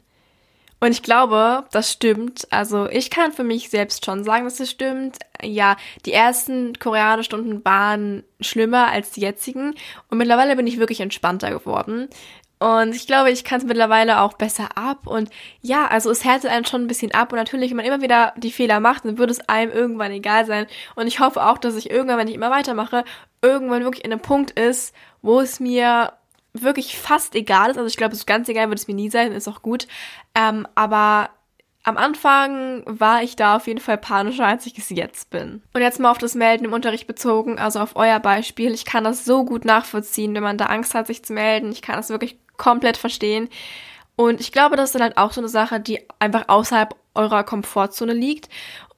Und 0.85 0.91
ich 0.91 1.03
glaube, 1.03 1.65
das 1.71 1.91
stimmt. 1.91 2.47
Also 2.51 2.87
ich 2.91 3.09
kann 3.09 3.33
für 3.33 3.43
mich 3.43 3.71
selbst 3.71 4.05
schon 4.05 4.23
sagen, 4.23 4.45
dass 4.45 4.61
es 4.61 4.71
stimmt. 4.71 5.17
Ja, 5.43 5.79
die 6.05 6.13
ersten 6.13 6.79
Koreanischstunden 6.79 7.65
waren 7.65 8.23
schlimmer 8.43 8.89
als 8.89 9.13
die 9.13 9.23
jetzigen. 9.23 9.75
Und 10.11 10.19
mittlerweile 10.19 10.57
bin 10.57 10.67
ich 10.67 10.79
wirklich 10.79 11.01
entspannter 11.01 11.51
geworden. 11.51 12.11
Und 12.58 12.94
ich 12.94 13.06
glaube, 13.06 13.31
ich 13.31 13.44
kann 13.44 13.61
es 13.61 13.67
mittlerweile 13.67 14.20
auch 14.20 14.35
besser 14.35 14.77
ab. 14.77 15.06
Und 15.06 15.31
ja, 15.63 15.87
also 15.87 16.11
es 16.11 16.23
härtet 16.23 16.51
einen 16.51 16.67
schon 16.67 16.82
ein 16.82 16.87
bisschen 16.87 17.15
ab. 17.15 17.32
Und 17.32 17.39
natürlich, 17.39 17.70
wenn 17.70 17.79
man 17.79 17.87
immer 17.87 18.03
wieder 18.03 18.35
die 18.37 18.53
Fehler 18.53 18.79
macht, 18.79 19.06
dann 19.06 19.17
würde 19.17 19.32
es 19.32 19.49
einem 19.49 19.73
irgendwann 19.73 20.13
egal 20.13 20.44
sein. 20.44 20.67
Und 20.97 21.06
ich 21.06 21.19
hoffe 21.19 21.47
auch, 21.47 21.56
dass 21.56 21.77
ich 21.77 21.89
irgendwann, 21.89 22.19
wenn 22.19 22.29
ich 22.29 22.35
immer 22.35 22.51
weitermache, 22.51 23.05
irgendwann 23.41 23.85
wirklich 23.85 24.05
in 24.05 24.13
einem 24.13 24.20
Punkt 24.20 24.51
ist, 24.51 24.94
wo 25.23 25.41
es 25.41 25.61
mir 25.61 26.13
wirklich 26.55 26.96
fast 26.96 27.34
egal 27.34 27.70
ist. 27.70 27.77
Also 27.77 27.89
ich 27.89 27.96
glaube, 27.96 28.15
so 28.15 28.25
ganz 28.25 28.49
egal 28.49 28.69
wird 28.69 28.79
es 28.79 28.89
mir 28.89 28.94
nie 28.94 29.11
sein, 29.11 29.32
ist 29.32 29.49
auch 29.49 29.61
gut. 29.61 29.87
Ähm, 30.34 30.67
aber 30.75 31.31
am 31.82 31.99
Anfang 31.99 32.82
war 32.87 33.23
ich 33.23 33.37
da 33.37 33.56
auf 33.56 33.67
jeden 33.67 33.81
Fall 33.81 33.99
panischer, 33.99 34.46
als 34.46 34.65
ich 34.65 34.79
es 34.79 34.89
jetzt 34.89 35.29
bin. 35.29 35.63
Und 35.75 35.82
jetzt 35.82 36.01
mal 36.01 36.11
auf 36.11 36.19
das 36.19 36.34
Melden 36.34 36.65
im 36.65 36.73
Unterricht 36.73 37.06
bezogen, 37.06 37.58
also 37.58 37.79
auf 37.81 37.96
euer 37.96 38.20
Beispiel. 38.20 38.73
Ich 38.73 38.87
kann 38.87 39.05
das 39.05 39.27
so 39.27 39.44
gut 39.44 39.67
nachvollziehen, 39.67 40.34
wenn 40.34 40.43
man 40.43 40.56
da 40.56 40.67
Angst 40.67 40.94
hat, 40.94 41.06
sich 41.06 41.23
zu 41.25 41.34
melden. 41.34 41.73
Ich 41.73 41.82
kann 41.82 41.96
das 41.96 42.08
wirklich 42.08 42.39
komplett 42.56 42.96
verstehen. 42.96 43.51
Und 44.17 44.41
ich 44.41 44.51
glaube, 44.51 44.77
das 44.77 44.91
ist 44.91 44.94
dann 44.94 45.03
halt 45.03 45.19
auch 45.19 45.32
so 45.32 45.41
eine 45.41 45.49
Sache, 45.49 45.81
die 45.81 46.01
einfach 46.20 46.44
außerhalb 46.49 46.94
eurer 47.15 47.44
Komfortzone 47.44 48.15
liegt. 48.15 48.49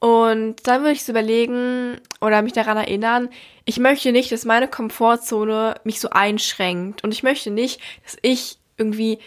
Und 0.06 0.68
dann 0.68 0.82
würde 0.82 0.92
ich 0.92 1.02
so 1.02 1.10
überlegen 1.10 2.00
oder 2.20 2.40
mich 2.40 2.52
daran 2.52 2.76
erinnern, 2.76 3.28
ich 3.64 3.80
möchte 3.80 4.12
nicht, 4.12 4.30
dass 4.30 4.44
meine 4.44 4.68
Komfortzone 4.68 5.80
mich 5.82 5.98
so 5.98 6.10
einschränkt. 6.10 7.02
Und 7.02 7.10
ich 7.12 7.24
möchte 7.24 7.50
nicht, 7.50 7.80
dass 8.04 8.16
ich 8.22 8.58
irgendwie 8.76 9.18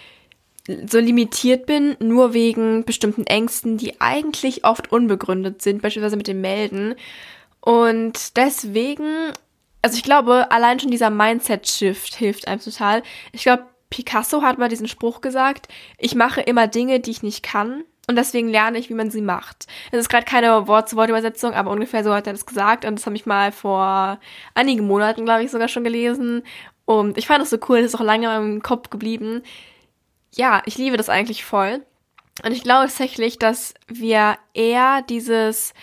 so 0.87 0.99
limitiert 0.99 1.65
bin, 1.65 1.97
nur 1.99 2.33
wegen 2.33 2.85
bestimmten 2.85 3.27
Ängsten, 3.27 3.75
die 3.75 3.99
eigentlich 3.99 4.63
oft 4.63 4.89
unbegründet 4.89 5.61
sind, 5.61 5.81
beispielsweise 5.81 6.15
mit 6.15 6.27
dem 6.27 6.39
Melden. 6.39 6.95
Und 7.59 8.37
deswegen, 8.37 9.33
also 9.81 9.97
ich 9.97 10.03
glaube, 10.03 10.49
allein 10.49 10.79
schon 10.79 10.91
dieser 10.91 11.09
Mindset-Shift 11.09 12.15
hilft 12.15 12.47
einem 12.47 12.61
total. 12.61 13.03
Ich 13.33 13.43
glaube, 13.43 13.65
Picasso 13.89 14.43
hat 14.43 14.57
mal 14.57 14.69
diesen 14.69 14.87
Spruch 14.87 15.19
gesagt, 15.19 15.67
ich 15.97 16.15
mache 16.15 16.39
immer 16.39 16.67
Dinge, 16.67 17.01
die 17.01 17.11
ich 17.11 17.21
nicht 17.21 17.43
kann, 17.43 17.83
und 18.09 18.15
deswegen 18.15 18.49
lerne 18.49 18.79
ich, 18.79 18.89
wie 18.89 18.95
man 18.95 19.11
sie 19.11 19.21
macht. 19.21 19.67
Es 19.91 19.99
ist 19.99 20.09
gerade 20.09 20.25
keine 20.25 20.67
Wort-zu-Wort-Übersetzung, 20.67 21.53
aber 21.53 21.69
ungefähr 21.69 22.03
so 22.03 22.11
hat 22.11 22.25
er 22.25 22.33
das 22.33 22.47
gesagt 22.47 22.83
und 22.83 22.97
das 22.97 23.05
habe 23.05 23.15
ich 23.15 23.27
mal 23.27 23.51
vor 23.51 24.19
einigen 24.55 24.87
Monaten, 24.87 25.25
glaube 25.25 25.43
ich, 25.43 25.51
sogar 25.51 25.67
schon 25.67 25.83
gelesen. 25.83 26.41
Und 26.85 27.19
ich 27.19 27.27
fand 27.27 27.39
das 27.39 27.51
so 27.51 27.59
cool, 27.69 27.83
das 27.83 27.93
ist 27.93 27.99
auch 27.99 28.03
lange 28.03 28.35
im 28.35 28.63
Kopf 28.63 28.89
geblieben. 28.89 29.43
Ja, 30.33 30.63
ich 30.65 30.75
liebe 30.75 30.97
das 30.97 31.07
eigentlich 31.07 31.45
voll. 31.45 31.85
Und 32.43 32.51
ich 32.51 32.63
glaube 32.63 32.87
tatsächlich, 32.87 33.37
dass 33.37 33.75
wir 33.87 34.37
eher 34.55 35.03
dieses 35.03 35.75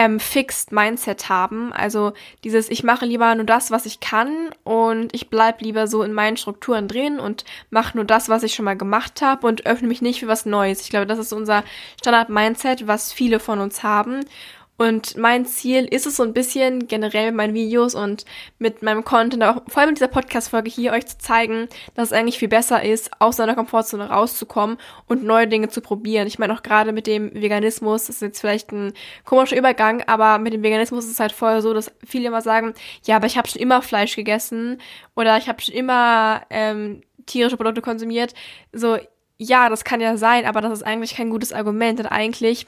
ähm, 0.00 0.18
Fixed 0.18 0.72
Mindset 0.72 1.28
haben. 1.28 1.74
Also 1.74 2.14
dieses, 2.42 2.70
ich 2.70 2.82
mache 2.82 3.04
lieber 3.04 3.34
nur 3.34 3.44
das, 3.44 3.70
was 3.70 3.84
ich 3.84 4.00
kann 4.00 4.48
und 4.64 5.14
ich 5.14 5.28
bleib 5.28 5.60
lieber 5.60 5.86
so 5.86 6.02
in 6.02 6.14
meinen 6.14 6.38
Strukturen 6.38 6.88
drin 6.88 7.20
und 7.20 7.44
mache 7.68 7.98
nur 7.98 8.06
das, 8.06 8.30
was 8.30 8.42
ich 8.42 8.54
schon 8.54 8.64
mal 8.64 8.78
gemacht 8.78 9.20
habe 9.20 9.46
und 9.46 9.66
öffne 9.66 9.88
mich 9.88 10.00
nicht 10.00 10.20
für 10.20 10.26
was 10.26 10.46
Neues. 10.46 10.80
Ich 10.80 10.88
glaube, 10.88 11.04
das 11.04 11.18
ist 11.18 11.34
unser 11.34 11.64
Standard-Mindset, 12.00 12.86
was 12.86 13.12
viele 13.12 13.40
von 13.40 13.60
uns 13.60 13.82
haben. 13.82 14.24
Und 14.80 15.18
mein 15.18 15.44
Ziel 15.44 15.84
ist 15.84 16.06
es 16.06 16.16
so 16.16 16.22
ein 16.22 16.32
bisschen 16.32 16.88
generell 16.88 17.26
mit 17.26 17.34
meinen 17.34 17.52
Videos 17.52 17.94
und 17.94 18.24
mit 18.58 18.80
meinem 18.80 19.04
Content, 19.04 19.44
auch 19.44 19.60
vor 19.68 19.82
allem 19.82 19.90
mit 19.90 19.98
dieser 19.98 20.08
Podcast-Folge 20.08 20.70
hier 20.70 20.92
euch 20.92 21.06
zu 21.06 21.18
zeigen, 21.18 21.68
dass 21.94 22.08
es 22.08 22.12
eigentlich 22.14 22.38
viel 22.38 22.48
besser 22.48 22.82
ist, 22.82 23.10
aus 23.18 23.36
seiner 23.36 23.54
Komfortzone 23.54 24.08
rauszukommen 24.08 24.78
und 25.06 25.22
neue 25.22 25.46
Dinge 25.46 25.68
zu 25.68 25.82
probieren. 25.82 26.26
Ich 26.26 26.38
meine 26.38 26.54
auch 26.54 26.62
gerade 26.62 26.92
mit 26.92 27.06
dem 27.06 27.30
Veganismus, 27.34 28.06
das 28.06 28.16
ist 28.16 28.22
jetzt 28.22 28.40
vielleicht 28.40 28.72
ein 28.72 28.94
komischer 29.26 29.58
Übergang, 29.58 30.02
aber 30.06 30.38
mit 30.38 30.54
dem 30.54 30.62
Veganismus 30.62 31.04
ist 31.04 31.10
es 31.10 31.20
halt 31.20 31.32
vorher 31.32 31.60
so, 31.60 31.74
dass 31.74 31.92
viele 32.02 32.28
immer 32.28 32.40
sagen, 32.40 32.72
ja, 33.04 33.16
aber 33.16 33.26
ich 33.26 33.36
habe 33.36 33.48
schon 33.48 33.60
immer 33.60 33.82
Fleisch 33.82 34.16
gegessen 34.16 34.80
oder 35.14 35.36
ich 35.36 35.50
habe 35.50 35.60
schon 35.60 35.74
immer 35.74 36.40
ähm, 36.48 37.02
tierische 37.26 37.58
Produkte 37.58 37.82
konsumiert. 37.82 38.32
So, 38.72 38.96
ja, 39.36 39.68
das 39.68 39.84
kann 39.84 40.00
ja 40.00 40.16
sein, 40.16 40.46
aber 40.46 40.62
das 40.62 40.72
ist 40.72 40.86
eigentlich 40.86 41.16
kein 41.16 41.28
gutes 41.28 41.52
Argument, 41.52 41.98
denn 41.98 42.06
eigentlich 42.06 42.66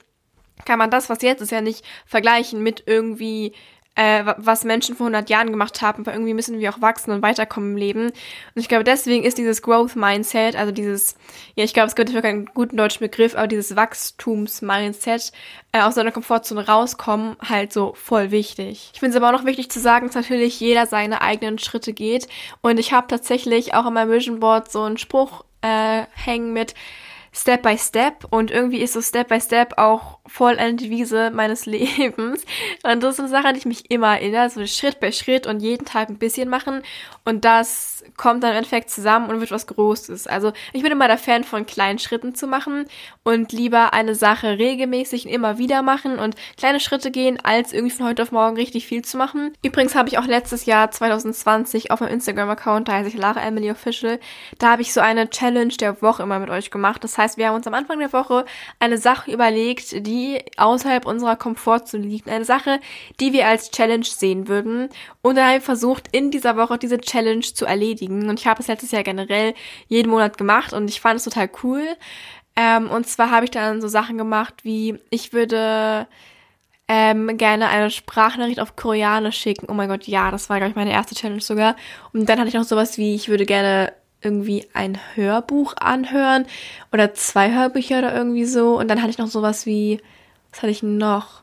kann 0.64 0.78
man 0.78 0.90
das, 0.90 1.10
was 1.10 1.22
jetzt 1.22 1.42
ist, 1.42 1.52
ja 1.52 1.60
nicht 1.60 1.84
vergleichen 2.06 2.62
mit 2.62 2.84
irgendwie, 2.86 3.52
äh, 3.94 4.24
was 4.38 4.64
Menschen 4.64 4.96
vor 4.96 5.06
100 5.06 5.28
Jahren 5.28 5.50
gemacht 5.50 5.82
haben, 5.82 6.06
weil 6.06 6.14
irgendwie 6.14 6.34
müssen 6.34 6.58
wir 6.58 6.70
auch 6.70 6.80
wachsen 6.80 7.10
und 7.10 7.22
weiterkommen 7.22 7.72
im 7.72 7.76
Leben. 7.76 8.06
Und 8.06 8.14
ich 8.54 8.68
glaube, 8.68 8.84
deswegen 8.84 9.24
ist 9.24 9.38
dieses 9.38 9.60
Growth 9.60 9.96
Mindset, 9.96 10.56
also 10.56 10.72
dieses, 10.72 11.16
ja, 11.56 11.64
ich 11.64 11.74
glaube, 11.74 11.88
es 11.88 11.94
gibt 11.94 12.10
für 12.10 12.22
keinen 12.22 12.46
guten 12.46 12.76
deutschen 12.76 13.00
Begriff, 13.00 13.34
aber 13.34 13.48
dieses 13.48 13.76
Wachstums-Mindset, 13.76 15.32
äh, 15.72 15.80
aus 15.82 15.96
seiner 15.96 16.12
Komfortzone 16.12 16.66
rauskommen, 16.66 17.36
halt 17.46 17.72
so 17.72 17.92
voll 17.94 18.30
wichtig. 18.30 18.90
Ich 18.94 19.00
finde 19.00 19.16
es 19.16 19.22
aber 19.22 19.28
auch 19.28 19.40
noch 19.40 19.46
wichtig 19.46 19.70
zu 19.70 19.80
sagen, 19.80 20.06
dass 20.06 20.14
natürlich 20.14 20.58
jeder 20.58 20.86
seine 20.86 21.20
eigenen 21.20 21.58
Schritte 21.58 21.92
geht. 21.92 22.28
Und 22.62 22.78
ich 22.78 22.92
habe 22.92 23.08
tatsächlich 23.08 23.74
auch 23.74 23.86
in 23.86 23.94
meinem 23.94 24.10
Vision 24.10 24.40
Board 24.40 24.72
so 24.72 24.82
einen 24.82 24.96
Spruch 24.96 25.44
äh, 25.60 26.04
hängen 26.14 26.52
mit, 26.52 26.74
Step 27.34 27.62
by 27.62 27.78
Step 27.78 28.26
und 28.30 28.50
irgendwie 28.50 28.82
ist 28.82 28.92
so 28.92 29.00
Step 29.00 29.28
by 29.28 29.40
Step 29.40 29.78
auch 29.78 30.18
voll 30.26 30.56
die 30.74 30.90
Wiese 30.90 31.30
meines 31.30 31.66
Lebens. 31.66 32.44
Und 32.82 33.02
das 33.02 33.14
ist 33.14 33.20
eine 33.20 33.28
Sache, 33.28 33.48
an 33.48 33.54
die 33.54 33.60
ich 33.60 33.66
mich 33.66 33.90
immer 33.90 34.18
erinnere, 34.18 34.50
so 34.50 34.64
Schritt 34.66 35.00
bei 35.00 35.12
Schritt 35.12 35.46
und 35.46 35.60
jeden 35.60 35.86
Tag 35.86 36.10
ein 36.10 36.18
bisschen 36.18 36.48
machen. 36.48 36.82
Und 37.24 37.44
das 37.44 38.04
kommt 38.16 38.42
dann 38.42 38.50
im 38.50 38.56
Endeffekt 38.58 38.90
zusammen 38.90 39.30
und 39.30 39.40
wird 39.40 39.50
was 39.50 39.66
Großes. 39.66 40.26
Also 40.26 40.52
ich 40.72 40.82
bin 40.82 40.92
immer 40.92 41.08
der 41.08 41.18
Fan 41.18 41.44
von 41.44 41.66
kleinen 41.66 41.98
Schritten 41.98 42.34
zu 42.34 42.46
machen 42.46 42.86
und 43.22 43.52
lieber 43.52 43.92
eine 43.92 44.14
Sache 44.14 44.58
regelmäßig 44.58 45.26
und 45.26 45.32
immer 45.32 45.58
wieder 45.58 45.82
machen 45.82 46.18
und 46.18 46.34
kleine 46.56 46.80
Schritte 46.80 47.10
gehen, 47.10 47.38
als 47.42 47.72
irgendwie 47.72 47.94
von 47.94 48.06
heute 48.06 48.22
auf 48.22 48.32
morgen 48.32 48.56
richtig 48.56 48.86
viel 48.86 49.02
zu 49.02 49.16
machen. 49.16 49.54
Übrigens 49.64 49.94
habe 49.94 50.08
ich 50.08 50.18
auch 50.18 50.26
letztes 50.26 50.66
Jahr 50.66 50.90
2020 50.90 51.90
auf 51.90 52.00
meinem 52.00 52.14
Instagram-Account, 52.14 52.88
da 52.88 52.92
heiße 52.94 53.08
ich 53.08 53.16
Lara 53.16 53.40
Emily 53.40 53.70
Official, 53.70 54.18
da 54.58 54.72
habe 54.72 54.82
ich 54.82 54.92
so 54.92 55.00
eine 55.00 55.30
Challenge 55.30 55.74
der 55.74 56.02
Woche 56.02 56.22
immer 56.22 56.38
mit 56.38 56.50
euch 56.50 56.70
gemacht. 56.70 57.04
Das 57.04 57.18
heißt, 57.18 57.21
wir 57.36 57.48
haben 57.48 57.56
uns 57.56 57.66
am 57.66 57.74
Anfang 57.74 57.98
der 57.98 58.12
Woche 58.12 58.44
eine 58.78 58.98
Sache 58.98 59.30
überlegt, 59.30 60.06
die 60.06 60.40
außerhalb 60.56 61.06
unserer 61.06 61.36
Komfortzone 61.36 62.04
liegt. 62.04 62.28
Eine 62.28 62.44
Sache, 62.44 62.80
die 63.20 63.32
wir 63.32 63.46
als 63.46 63.70
Challenge 63.70 64.04
sehen 64.04 64.48
würden. 64.48 64.88
Und 65.22 65.36
dann 65.36 65.46
habe 65.46 65.58
ich 65.58 65.64
versucht, 65.64 66.08
in 66.12 66.30
dieser 66.30 66.56
Woche 66.56 66.78
diese 66.78 66.98
Challenge 66.98 67.40
zu 67.40 67.64
erledigen. 67.64 68.28
Und 68.28 68.40
ich 68.40 68.46
habe 68.46 68.60
es 68.60 68.68
letztes 68.68 68.90
Jahr 68.90 69.02
generell 69.02 69.54
jeden 69.88 70.10
Monat 70.10 70.38
gemacht 70.38 70.72
und 70.72 70.88
ich 70.88 71.00
fand 71.00 71.18
es 71.18 71.24
total 71.24 71.50
cool. 71.62 71.84
Ähm, 72.56 72.90
und 72.90 73.06
zwar 73.06 73.30
habe 73.30 73.44
ich 73.44 73.50
dann 73.50 73.80
so 73.80 73.88
Sachen 73.88 74.18
gemacht 74.18 74.64
wie, 74.64 74.98
ich 75.10 75.32
würde 75.32 76.06
ähm, 76.88 77.38
gerne 77.38 77.68
eine 77.68 77.90
Sprachnachricht 77.90 78.60
auf 78.60 78.76
Koreanisch 78.76 79.38
schicken. 79.38 79.66
Oh 79.70 79.74
mein 79.74 79.88
Gott, 79.88 80.06
ja, 80.06 80.30
das 80.30 80.50
war, 80.50 80.58
glaube 80.58 80.70
ich, 80.70 80.76
meine 80.76 80.92
erste 80.92 81.14
Challenge 81.14 81.40
sogar. 81.40 81.76
Und 82.12 82.28
dann 82.28 82.38
hatte 82.38 82.48
ich 82.48 82.54
noch 82.54 82.64
sowas 82.64 82.98
wie, 82.98 83.14
ich 83.14 83.28
würde 83.28 83.46
gerne 83.46 83.94
irgendwie 84.22 84.66
ein 84.72 84.98
Hörbuch 85.14 85.74
anhören 85.76 86.46
oder 86.92 87.14
zwei 87.14 87.52
Hörbücher 87.54 87.98
oder 87.98 88.14
irgendwie 88.14 88.44
so. 88.44 88.78
Und 88.78 88.88
dann 88.88 89.00
hatte 89.00 89.10
ich 89.10 89.18
noch 89.18 89.28
sowas 89.28 89.66
wie, 89.66 90.00
was 90.50 90.62
hatte 90.62 90.70
ich 90.72 90.82
noch? 90.82 91.42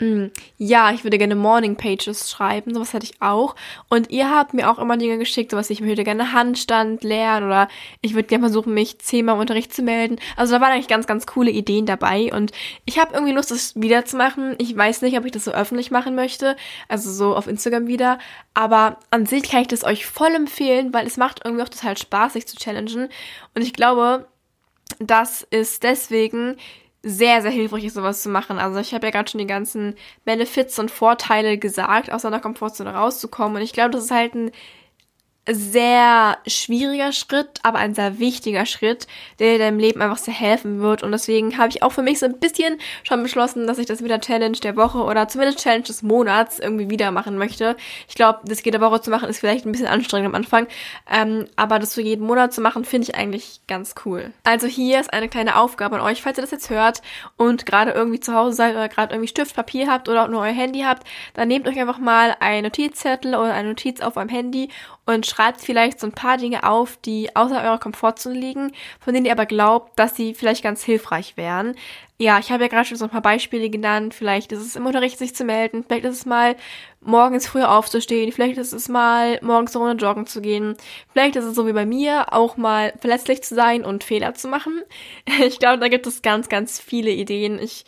Mm, 0.00 0.28
ja, 0.56 0.92
ich 0.92 1.04
würde 1.04 1.18
gerne 1.18 1.34
Morning 1.34 1.76
Pages 1.76 2.30
schreiben, 2.30 2.72
sowas 2.72 2.94
hätte 2.94 3.04
ich 3.04 3.20
auch. 3.20 3.54
Und 3.90 4.10
ihr 4.10 4.30
habt 4.30 4.54
mir 4.54 4.70
auch 4.70 4.78
immer 4.78 4.96
Dinge 4.96 5.18
geschickt, 5.18 5.50
sowas, 5.50 5.68
ich 5.68 5.82
würde 5.82 6.04
gerne 6.04 6.32
Handstand 6.32 7.04
lernen 7.04 7.46
oder 7.46 7.68
ich 8.00 8.14
würde 8.14 8.26
gerne 8.26 8.44
versuchen, 8.44 8.72
mich 8.72 8.98
zehnmal 8.98 9.34
im 9.34 9.42
Unterricht 9.42 9.74
zu 9.74 9.82
melden. 9.82 10.16
Also 10.36 10.54
da 10.54 10.60
waren 10.62 10.72
eigentlich 10.72 10.88
ganz, 10.88 11.06
ganz 11.06 11.26
coole 11.26 11.50
Ideen 11.50 11.84
dabei 11.84 12.32
und 12.32 12.52
ich 12.86 12.98
habe 12.98 13.12
irgendwie 13.12 13.34
Lust, 13.34 13.50
das 13.50 13.78
wieder 13.78 14.06
zu 14.06 14.16
machen. 14.16 14.54
Ich 14.56 14.74
weiß 14.74 15.02
nicht, 15.02 15.18
ob 15.18 15.26
ich 15.26 15.32
das 15.32 15.44
so 15.44 15.50
öffentlich 15.50 15.90
machen 15.90 16.14
möchte, 16.14 16.56
also 16.88 17.10
so 17.10 17.36
auf 17.36 17.46
Instagram 17.46 17.86
wieder. 17.86 18.18
Aber 18.54 18.96
an 19.10 19.26
sich 19.26 19.50
kann 19.50 19.60
ich 19.60 19.68
das 19.68 19.84
euch 19.84 20.06
voll 20.06 20.34
empfehlen, 20.34 20.94
weil 20.94 21.06
es 21.06 21.18
macht 21.18 21.42
irgendwie 21.44 21.62
auch 21.62 21.68
total 21.68 21.98
Spaß, 21.98 22.32
sich 22.32 22.46
zu 22.46 22.56
challengen. 22.56 23.10
Und 23.54 23.62
ich 23.62 23.74
glaube, 23.74 24.26
das 24.98 25.46
ist 25.50 25.82
deswegen 25.82 26.56
sehr, 27.02 27.40
sehr 27.42 27.50
hilfreich 27.50 27.84
ist, 27.84 27.94
sowas 27.94 28.22
zu 28.22 28.28
machen. 28.28 28.58
Also 28.58 28.78
ich 28.78 28.92
habe 28.92 29.06
ja 29.06 29.10
gerade 29.10 29.30
schon 29.30 29.38
die 29.38 29.46
ganzen 29.46 29.94
Benefits 30.24 30.78
und 30.78 30.90
Vorteile 30.90 31.56
gesagt, 31.58 32.12
aus 32.12 32.24
einer 32.24 32.40
Komfortzone 32.40 32.92
rauszukommen. 32.92 33.56
Und 33.56 33.62
ich 33.62 33.72
glaube, 33.72 33.90
das 33.90 34.04
ist 34.04 34.10
halt 34.10 34.34
ein 34.34 34.50
sehr 35.52 36.38
schwieriger 36.46 37.12
Schritt, 37.12 37.60
aber 37.62 37.78
ein 37.78 37.94
sehr 37.94 38.18
wichtiger 38.18 38.66
Schritt, 38.66 39.06
der 39.38 39.58
deinem 39.58 39.78
Leben 39.78 40.02
einfach 40.02 40.18
sehr 40.18 40.34
helfen 40.34 40.80
wird. 40.80 41.02
Und 41.02 41.12
deswegen 41.12 41.58
habe 41.58 41.68
ich 41.70 41.82
auch 41.82 41.92
für 41.92 42.02
mich 42.02 42.18
so 42.18 42.26
ein 42.26 42.38
bisschen 42.38 42.78
schon 43.02 43.22
beschlossen, 43.22 43.66
dass 43.66 43.78
ich 43.78 43.86
das 43.86 44.00
mit 44.00 44.10
Challenge 44.20 44.58
der 44.58 44.76
Woche 44.76 44.98
oder 44.98 45.28
zumindest 45.28 45.60
Challenge 45.60 45.84
des 45.84 46.02
Monats 46.02 46.58
irgendwie 46.58 46.90
wieder 46.90 47.10
machen 47.10 47.38
möchte. 47.38 47.76
Ich 48.08 48.14
glaube, 48.14 48.40
das 48.44 48.62
jede 48.64 48.80
Woche 48.80 49.00
zu 49.00 49.10
machen 49.10 49.28
ist 49.28 49.38
vielleicht 49.38 49.66
ein 49.66 49.72
bisschen 49.72 49.86
anstrengend 49.86 50.28
am 50.28 50.34
Anfang, 50.34 50.66
ähm, 51.10 51.46
aber 51.56 51.78
das 51.78 51.94
für 51.94 52.02
jeden 52.02 52.26
Monat 52.26 52.52
zu 52.52 52.60
machen, 52.60 52.84
finde 52.84 53.08
ich 53.08 53.14
eigentlich 53.14 53.60
ganz 53.66 53.94
cool. 54.04 54.32
Also 54.44 54.66
hier 54.66 55.00
ist 55.00 55.12
eine 55.12 55.28
kleine 55.28 55.56
Aufgabe 55.56 55.96
an 55.96 56.02
euch, 56.02 56.22
falls 56.22 56.38
ihr 56.38 56.42
das 56.42 56.50
jetzt 56.50 56.70
hört 56.70 57.02
und 57.36 57.66
gerade 57.66 57.92
irgendwie 57.92 58.20
zu 58.20 58.34
Hause 58.34 58.56
seid 58.56 58.74
oder 58.74 58.88
gerade 58.88 59.14
irgendwie 59.14 59.28
Stift, 59.28 59.54
Papier 59.54 59.88
habt 59.88 60.08
oder 60.08 60.24
auch 60.24 60.28
nur 60.28 60.40
euer 60.40 60.52
Handy 60.52 60.80
habt, 60.80 61.06
dann 61.34 61.48
nehmt 61.48 61.66
euch 61.68 61.78
einfach 61.78 61.98
mal 61.98 62.36
einen 62.40 62.64
Notizzettel 62.64 63.34
oder 63.34 63.54
eine 63.54 63.68
Notiz 63.68 64.00
auf 64.00 64.16
eurem 64.16 64.28
Handy 64.28 64.68
und 65.14 65.26
schreibt 65.26 65.60
vielleicht 65.60 66.00
so 66.00 66.06
ein 66.06 66.12
paar 66.12 66.36
Dinge 66.36 66.64
auf, 66.64 66.96
die 66.98 67.34
außer 67.34 67.62
eurer 67.62 67.78
Komfortzone 67.78 68.38
liegen, 68.38 68.72
von 69.00 69.14
denen 69.14 69.26
ihr 69.26 69.32
aber 69.32 69.46
glaubt, 69.46 69.98
dass 69.98 70.16
sie 70.16 70.34
vielleicht 70.34 70.62
ganz 70.62 70.82
hilfreich 70.82 71.36
wären. 71.36 71.74
Ja, 72.18 72.38
ich 72.38 72.52
habe 72.52 72.64
ja 72.64 72.68
gerade 72.68 72.84
schon 72.86 72.98
so 72.98 73.06
ein 73.06 73.10
paar 73.10 73.22
Beispiele 73.22 73.70
genannt. 73.70 74.12
Vielleicht 74.12 74.52
ist 74.52 74.60
es 74.60 74.76
im 74.76 74.84
Unterricht 74.84 75.16
sich 75.18 75.34
zu 75.34 75.44
melden, 75.44 75.84
vielleicht 75.84 76.04
ist 76.04 76.16
es 76.16 76.26
mal 76.26 76.54
morgens 77.00 77.46
früher 77.46 77.70
aufzustehen, 77.70 78.30
vielleicht 78.30 78.58
ist 78.58 78.74
es 78.74 78.90
mal 78.90 79.38
morgens 79.42 79.74
eine 79.74 79.86
Runde 79.86 80.04
joggen 80.04 80.26
zu 80.26 80.42
gehen, 80.42 80.76
vielleicht 81.12 81.36
ist 81.36 81.46
es 81.46 81.54
so 81.54 81.66
wie 81.66 81.72
bei 81.72 81.86
mir 81.86 82.34
auch 82.34 82.58
mal 82.58 82.92
verletzlich 83.00 83.42
zu 83.42 83.54
sein 83.54 83.86
und 83.86 84.04
Fehler 84.04 84.34
zu 84.34 84.48
machen. 84.48 84.82
Ich 85.46 85.58
glaube, 85.58 85.78
da 85.78 85.88
gibt 85.88 86.06
es 86.06 86.22
ganz, 86.22 86.48
ganz 86.48 86.78
viele 86.78 87.10
Ideen. 87.10 87.58
Ich 87.58 87.84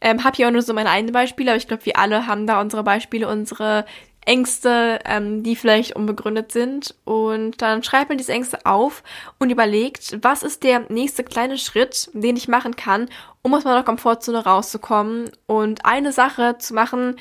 ähm, 0.00 0.24
habe 0.24 0.36
hier 0.36 0.48
auch 0.48 0.52
nur 0.52 0.62
so 0.62 0.74
meine 0.74 0.90
eigenen 0.90 1.12
Beispiele, 1.12 1.50
aber 1.50 1.56
ich 1.58 1.68
glaube, 1.68 1.86
wir 1.86 1.98
alle 1.98 2.26
haben 2.26 2.46
da 2.46 2.60
unsere 2.60 2.82
Beispiele, 2.82 3.28
unsere 3.28 3.86
Ängste, 4.26 4.98
ähm, 5.04 5.42
die 5.42 5.56
vielleicht 5.56 5.96
unbegründet 5.96 6.52
sind. 6.52 6.94
Und 7.04 7.62
dann 7.62 7.82
schreibt 7.82 8.10
man 8.10 8.18
diese 8.18 8.32
Ängste 8.32 8.66
auf 8.66 9.02
und 9.38 9.50
überlegt, 9.50 10.18
was 10.22 10.42
ist 10.42 10.62
der 10.62 10.80
nächste 10.90 11.24
kleine 11.24 11.56
Schritt, 11.56 12.10
den 12.12 12.36
ich 12.36 12.48
machen 12.48 12.76
kann, 12.76 13.08
um 13.42 13.54
aus 13.54 13.64
meiner 13.64 13.84
Komfortzone 13.84 14.44
rauszukommen 14.44 15.30
und 15.46 15.84
eine 15.84 16.12
Sache 16.12 16.58
zu 16.58 16.74
machen, 16.74 17.16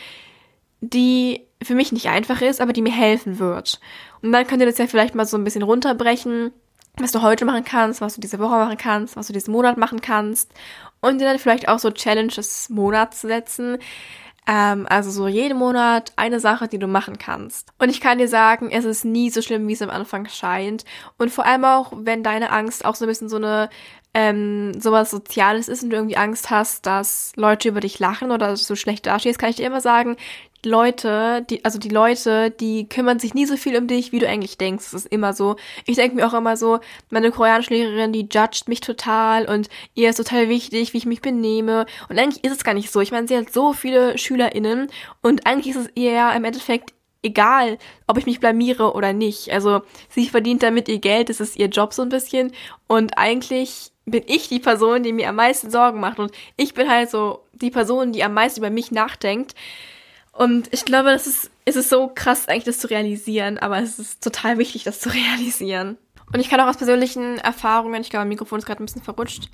die 0.82 1.42
für 1.64 1.76
mich 1.76 1.92
nicht 1.92 2.10
einfach 2.10 2.42
ist, 2.42 2.60
aber 2.60 2.74
die 2.74 2.82
mir 2.82 2.92
helfen 2.92 3.40
wird. 3.40 3.80
Und 4.22 4.32
dann 4.32 4.46
könnt 4.48 4.62
ihr 4.62 4.68
das 4.68 4.78
ja 4.78 4.88
vielleicht 4.88 5.16
mal 5.16 5.26
so 5.26 5.38
ein 5.38 5.44
bisschen 5.44 5.64
runterbrechen, 5.64 6.52
was 6.98 7.12
du 7.12 7.22
heute 7.22 7.46
machen 7.46 7.66
kannst, 7.66 8.02
was 8.02 8.16
du 8.16 8.22
diese 8.22 8.40
Woche 8.40 8.56
machen 8.56 8.78
kannst, 8.78 9.16
was 9.16 9.28
du 9.28 9.34
diesen 9.34 9.52
Monat 9.52 9.78
machen 9.78 10.02
kannst 10.02 10.52
und 11.02 11.20
dir 11.20 11.26
dann 11.26 11.40
vielleicht 11.40 11.68
auch 11.68 11.80
so 11.80 11.92
Challenges 11.92 12.70
Monats 12.70 13.22
setzen, 13.22 13.78
ähm, 14.48 14.86
also 14.90 15.10
so 15.10 15.28
jeden 15.28 15.58
Monat 15.58 16.14
eine 16.16 16.40
Sache, 16.40 16.68
die 16.68 16.80
du 16.80 16.88
machen 16.88 17.18
kannst. 17.18 17.70
Und 17.80 17.90
ich 17.90 18.02
kann 18.02 18.18
dir 18.18 18.28
sagen, 18.28 18.70
es 18.72 18.86
ist 18.86 19.06
nie 19.06 19.30
so 19.30 19.42
schlimm, 19.42 19.68
wie 19.68 19.74
es 19.74 19.82
am 19.82 19.90
Anfang 19.90 20.28
scheint. 20.28 20.86
Und 21.18 21.32
vor 21.32 21.46
allem 21.46 21.66
auch, 21.66 21.94
wenn 21.96 22.24
deine 22.24 22.52
Angst 22.52 22.86
auch 22.86 22.96
so 22.96 23.06
ein 23.06 23.10
bisschen 23.10 23.30
so 23.30 23.38
eine 23.38 23.70
ähm, 24.14 24.80
sowas 24.80 25.12
Soziales 25.12 25.68
ist 25.68 25.84
und 25.84 25.90
du 25.90 25.98
irgendwie 25.98 26.16
Angst 26.16 26.50
hast, 26.50 26.86
dass 26.86 27.34
Leute 27.36 27.68
über 27.68 27.82
dich 27.82 28.00
lachen 28.00 28.32
oder 28.32 28.48
dass 28.48 28.66
du 28.66 28.76
schlecht 28.76 29.06
dastehst, 29.06 29.40
kann 29.40 29.50
ich 29.50 29.58
dir 29.58 29.68
immer 29.68 29.82
sagen, 29.82 30.16
Leute, 30.66 31.46
die, 31.50 31.64
also 31.64 31.80
die 31.80 31.90
Leute, 31.90 32.52
die 32.52 32.88
kümmern 32.90 33.20
sich 33.20 33.34
nie 33.34 33.46
so 33.46 33.58
viel 33.58 33.78
um 33.78 33.88
dich, 33.88 34.12
wie 34.12 34.20
du 34.20 34.28
eigentlich 34.28 34.58
denkst. 34.58 34.86
Das 34.92 35.06
ist 35.06 35.12
immer 35.12 35.34
so. 35.34 35.56
Ich 35.86 35.96
denke 35.96 36.16
mir 36.16 36.28
auch 36.28 36.34
immer 36.34 36.58
so, 36.58 36.80
meine 37.10 37.32
koreanische 37.32 37.74
Lehrerin, 37.74 38.14
die 38.14 38.28
judgt 38.32 38.68
mich 38.68 38.82
total 38.82 39.46
und 39.48 39.70
ihr 39.94 40.10
ist 40.10 40.18
total 40.18 40.50
wichtig, 40.50 40.94
wie 40.94 40.98
ich 40.98 41.06
mich 41.06 41.22
benehme. 41.22 41.86
Und 42.10 42.20
eigentlich 42.20 42.44
ist 42.44 42.56
es 42.56 42.64
gar 42.64 42.74
nicht 42.74 42.92
so. 42.92 43.02
Ich 43.02 43.12
meine, 43.12 43.28
sie 43.28 43.38
hat 43.38 43.54
so 43.54 43.74
viele 43.74 44.18
SchülerInnen 44.18 44.88
und 45.22 45.48
eigentlich 45.48 45.76
ist 45.76 45.82
es 45.86 45.92
ihr 45.96 46.12
ja 46.12 46.32
im 46.34 46.44
Endeffekt 46.44 46.94
egal, 47.26 47.78
ob 48.08 48.18
ich 48.18 48.26
mich 48.26 48.40
blamiere 48.40 48.94
oder 48.94 49.12
nicht. 49.12 49.52
Also 49.52 49.82
sie 50.10 50.28
verdient 50.30 50.64
damit 50.64 50.88
ihr 50.88 51.00
Geld, 51.00 51.30
das 51.30 51.40
ist 51.40 51.58
ihr 51.58 51.68
Job 51.68 51.94
so 51.94 52.04
ein 52.04 52.10
bisschen. 52.10 52.52
Und 52.88 53.18
eigentlich 53.18 53.92
bin 54.06 54.24
ich 54.28 54.48
die 54.48 54.60
Person, 54.60 55.04
die 55.04 55.12
mir 55.12 55.30
am 55.30 55.36
meisten 55.36 55.72
Sorgen 55.72 56.00
macht. 56.00 56.20
Und 56.20 56.32
ich 56.56 56.74
bin 56.74 56.90
halt 56.90 57.10
so 57.10 57.42
die 57.54 57.72
Person, 57.72 58.14
die 58.14 58.24
am 58.24 58.34
meisten 58.34 58.60
über 58.60 58.70
mich 58.70 58.92
nachdenkt. 58.92 59.56
Und 60.36 60.68
ich 60.72 60.84
glaube, 60.84 61.12
das 61.12 61.28
ist, 61.28 61.50
es 61.64 61.78
ist 61.78 61.90
so 61.90 62.12
krass, 62.14 62.50
eigentlich 62.50 62.66
das 62.66 62.80
zu 62.80 62.90
realisieren, 62.90 63.58
aber 63.58 63.80
es 63.80 64.00
ist 64.00 64.22
total 64.22 64.58
wichtig, 64.58 64.84
das 64.84 65.00
zu 65.00 65.10
realisieren. 65.14 65.98
Und 66.32 66.40
ich 66.40 66.50
kann 66.50 66.60
auch 66.60 66.68
aus 66.68 66.78
persönlichen 66.78 67.38
Erfahrungen, 67.38 68.02
ich 68.02 68.10
glaube, 68.10 68.22
mein 68.22 68.30
Mikrofon 68.30 68.60
ist 68.60 68.66
gerade 68.66 68.84
ein 68.84 68.86
bisschen 68.86 69.02
verrutscht. 69.02 69.50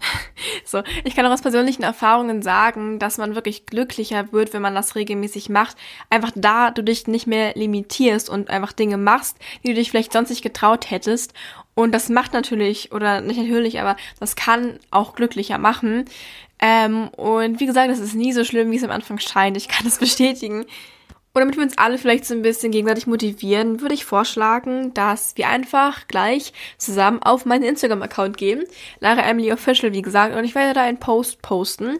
so, 0.66 0.82
ich 1.04 1.16
kann 1.16 1.24
auch 1.24 1.30
aus 1.30 1.40
persönlichen 1.40 1.82
Erfahrungen 1.82 2.42
sagen, 2.42 2.98
dass 2.98 3.16
man 3.16 3.34
wirklich 3.34 3.64
glücklicher 3.64 4.32
wird, 4.32 4.52
wenn 4.52 4.60
man 4.60 4.74
das 4.74 4.96
regelmäßig 4.96 5.48
macht. 5.48 5.78
Einfach 6.10 6.32
da 6.34 6.70
du 6.70 6.84
dich 6.84 7.06
nicht 7.06 7.26
mehr 7.26 7.54
limitierst 7.54 8.28
und 8.28 8.50
einfach 8.50 8.72
Dinge 8.72 8.98
machst, 8.98 9.38
die 9.62 9.68
du 9.68 9.74
dich 9.74 9.90
vielleicht 9.90 10.12
sonst 10.12 10.28
nicht 10.28 10.42
getraut 10.42 10.90
hättest. 10.90 11.32
Und 11.74 11.92
das 11.92 12.08
macht 12.08 12.34
natürlich, 12.34 12.92
oder 12.92 13.20
nicht 13.22 13.38
natürlich, 13.38 13.80
aber 13.80 13.96
das 14.20 14.36
kann 14.36 14.78
auch 14.90 15.14
glücklicher 15.14 15.58
machen. 15.58 16.04
Ähm, 16.60 17.08
und 17.08 17.60
wie 17.60 17.66
gesagt, 17.66 17.90
es 17.90 17.98
ist 17.98 18.14
nie 18.14 18.32
so 18.32 18.44
schlimm, 18.44 18.70
wie 18.70 18.76
es 18.76 18.84
am 18.84 18.90
Anfang 18.90 19.18
scheint. 19.18 19.56
Ich 19.56 19.68
kann 19.68 19.84
das 19.84 19.98
bestätigen. 20.00 20.66
Und 21.36 21.40
damit 21.40 21.56
wir 21.56 21.64
uns 21.64 21.76
alle 21.76 21.98
vielleicht 21.98 22.24
so 22.24 22.32
ein 22.32 22.40
bisschen 22.40 22.72
gegenseitig 22.72 23.06
motivieren, 23.06 23.82
würde 23.82 23.94
ich 23.94 24.06
vorschlagen, 24.06 24.94
dass 24.94 25.36
wir 25.36 25.50
einfach 25.50 26.08
gleich 26.08 26.54
zusammen 26.78 27.22
auf 27.22 27.44
meinen 27.44 27.62
Instagram-Account 27.62 28.38
gehen. 28.38 28.64
Lara 29.00 29.20
Emily 29.20 29.52
Official, 29.52 29.92
wie 29.92 30.00
gesagt. 30.00 30.34
Und 30.34 30.44
ich 30.44 30.54
werde 30.54 30.72
da 30.72 30.82
einen 30.84 30.98
Post 30.98 31.42
posten 31.42 31.98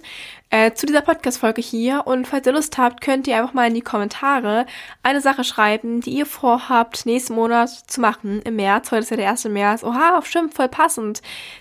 äh, 0.51 0.73
zu 0.73 0.87
dieser 0.87 1.01
Podcast-Folge 1.01 1.61
hier. 1.61 2.07
Und 2.07 2.27
falls 2.27 2.47
ihr 2.47 2.53
Lust 2.53 2.79
habt, 2.79 3.01
könnt 3.01 3.27
ihr 3.27 3.37
einfach 3.37 3.55
mal 3.55 3.69
in 3.69 3.75
die 3.75 3.81
Kommentare 3.81 4.67
eine 5.03 5.21
Sache 5.21 5.45
schreiben, 5.45 6.01
die 6.01 6.11
ihr 6.11 6.27
vorhabt, 6.27 7.05
nächsten 7.07 7.35
Monat 7.35 7.69
zu 7.69 8.01
machen, 8.01 8.43
im 8.43 8.57
März. 8.57 8.91
Heute 8.93 9.03
ist 9.03 9.11
ja 9.11 9.17
der 9.17 9.31
1. 9.31 9.47
März. 9.47 9.83
Oha, 9.83 10.23
stimmt, 10.23 10.55
voll 10.55 10.69
passend. 10.69 11.21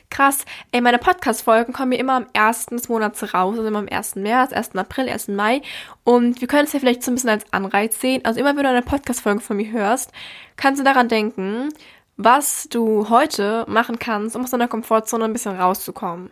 Krass. 0.09 0.45
Ey, 0.71 0.81
meine 0.81 0.99
Podcast-Folgen 0.99 1.73
kommen 1.73 1.89
mir 1.89 1.99
immer 1.99 2.13
am 2.13 2.27
1. 2.33 2.67
des 2.67 2.89
Monats 2.89 3.33
raus, 3.33 3.57
also 3.57 3.67
immer 3.67 3.79
am 3.79 3.89
1. 3.89 4.15
März, 4.17 4.53
1. 4.53 4.75
April, 4.75 5.09
1. 5.09 5.29
Mai. 5.29 5.61
Und 6.03 6.41
wir 6.41 6.47
können 6.47 6.65
es 6.65 6.73
ja 6.73 6.79
vielleicht 6.79 7.03
so 7.03 7.11
ein 7.11 7.15
bisschen 7.15 7.31
als 7.31 7.51
Anreiz 7.51 7.99
sehen. 7.99 8.23
Also 8.23 8.39
immer 8.39 8.55
wenn 8.55 8.63
du 8.63 8.69
eine 8.69 8.83
Podcast-Folge 8.83 9.41
von 9.41 9.57
mir 9.57 9.71
hörst, 9.71 10.11
kannst 10.57 10.79
du 10.79 10.83
daran 10.83 11.09
denken, 11.09 11.69
was 12.17 12.67
du 12.69 13.09
heute 13.09 13.65
machen 13.67 13.99
kannst, 13.99 14.35
um 14.35 14.43
aus 14.43 14.51
deiner 14.51 14.67
Komfortzone 14.67 15.25
ein 15.25 15.33
bisschen 15.33 15.59
rauszukommen. 15.59 16.31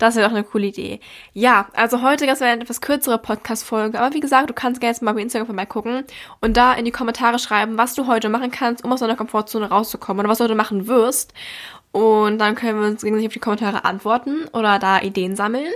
Das 0.00 0.16
wäre 0.16 0.26
doch 0.26 0.34
eine 0.34 0.44
coole 0.44 0.68
Idee. 0.68 0.98
Ja, 1.34 1.68
also 1.74 2.00
heute 2.00 2.26
es 2.26 2.40
eine 2.40 2.62
etwas 2.62 2.80
kürzere 2.80 3.18
Podcast-Folge, 3.18 4.00
aber 4.00 4.14
wie 4.14 4.20
gesagt, 4.20 4.48
du 4.48 4.54
kannst 4.54 4.80
gerne 4.80 4.96
mal 5.02 5.12
bei 5.12 5.20
Instagram 5.20 5.46
vorbeigucken 5.46 6.04
und 6.40 6.56
da 6.56 6.72
in 6.72 6.86
die 6.86 6.90
Kommentare 6.90 7.38
schreiben, 7.38 7.76
was 7.76 7.94
du 7.94 8.06
heute 8.06 8.30
machen 8.30 8.50
kannst, 8.50 8.82
um 8.82 8.90
aus 8.92 9.00
deiner 9.00 9.14
Komfortzone 9.14 9.68
rauszukommen 9.68 10.20
oder 10.20 10.30
was 10.30 10.38
du 10.38 10.44
heute 10.44 10.54
machen 10.54 10.86
wirst. 10.86 11.34
Und 11.92 12.38
dann 12.38 12.54
können 12.54 12.80
wir 12.80 12.88
uns 12.88 13.02
gegenseitig 13.02 13.28
auf 13.28 13.34
die 13.34 13.40
Kommentare 13.40 13.84
antworten 13.84 14.48
oder 14.54 14.78
da 14.78 15.02
Ideen 15.02 15.36
sammeln. 15.36 15.70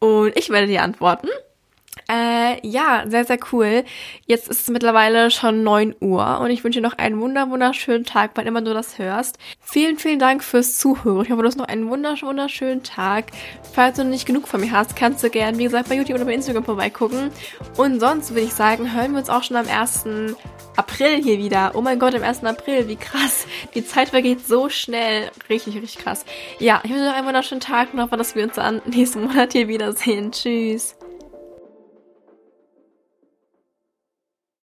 Und 0.00 0.36
ich 0.36 0.50
werde 0.50 0.66
dir 0.66 0.82
antworten. 0.82 1.28
Äh, 2.10 2.66
ja, 2.66 3.04
sehr, 3.06 3.24
sehr 3.24 3.38
cool. 3.52 3.84
Jetzt 4.26 4.48
ist 4.48 4.62
es 4.62 4.68
mittlerweile 4.68 5.30
schon 5.30 5.62
9 5.62 5.94
Uhr 6.00 6.40
und 6.40 6.50
ich 6.50 6.64
wünsche 6.64 6.80
dir 6.80 6.88
noch 6.88 6.98
einen 6.98 7.20
wunder 7.20 7.50
wunderschönen 7.50 8.04
Tag, 8.04 8.32
wann 8.34 8.48
immer 8.48 8.62
du 8.62 8.74
das 8.74 8.98
hörst. 8.98 9.38
Vielen, 9.60 9.96
vielen 9.96 10.18
Dank 10.18 10.42
fürs 10.42 10.76
Zuhören. 10.78 11.24
Ich 11.24 11.30
hoffe, 11.30 11.42
du 11.42 11.46
hast 11.46 11.58
noch 11.58 11.68
einen 11.68 11.88
wundersch 11.88 12.24
wunderschönen 12.24 12.82
Tag. 12.82 13.26
Falls 13.72 13.96
du 13.96 14.04
nicht 14.04 14.26
genug 14.26 14.48
von 14.48 14.60
mir 14.60 14.72
hast, 14.72 14.96
kannst 14.96 15.22
du 15.22 15.30
gerne, 15.30 15.56
wie 15.58 15.64
gesagt, 15.64 15.88
bei 15.88 15.94
YouTube 15.94 16.16
oder 16.16 16.24
bei 16.24 16.34
Instagram 16.34 16.64
vorbeigucken. 16.64 17.30
Und 17.76 18.00
sonst 18.00 18.30
würde 18.30 18.46
ich 18.46 18.54
sagen, 18.54 18.92
hören 18.92 19.12
wir 19.12 19.20
uns 19.20 19.30
auch 19.30 19.44
schon 19.44 19.56
am 19.56 19.68
1. 19.68 20.04
April 20.76 21.22
hier 21.22 21.38
wieder. 21.38 21.72
Oh 21.74 21.80
mein 21.80 22.00
Gott, 22.00 22.16
am 22.16 22.24
1. 22.24 22.42
April, 22.42 22.88
wie 22.88 22.96
krass. 22.96 23.46
Die 23.76 23.86
Zeit 23.86 24.08
vergeht 24.08 24.44
so 24.44 24.68
schnell. 24.68 25.30
Richtig, 25.48 25.76
richtig 25.76 25.98
krass. 25.98 26.24
Ja, 26.58 26.80
ich 26.82 26.90
wünsche 26.90 27.04
dir 27.04 27.10
noch 27.10 27.16
einen 27.16 27.26
wunderschönen 27.28 27.60
Tag 27.60 27.94
und 27.94 28.00
hoffe, 28.00 28.16
dass 28.16 28.34
wir 28.34 28.42
uns 28.42 28.54
dann 28.54 28.82
nächsten 28.86 29.22
Monat 29.22 29.52
hier 29.52 29.68
wiedersehen. 29.68 30.32
Tschüss. 30.32 30.96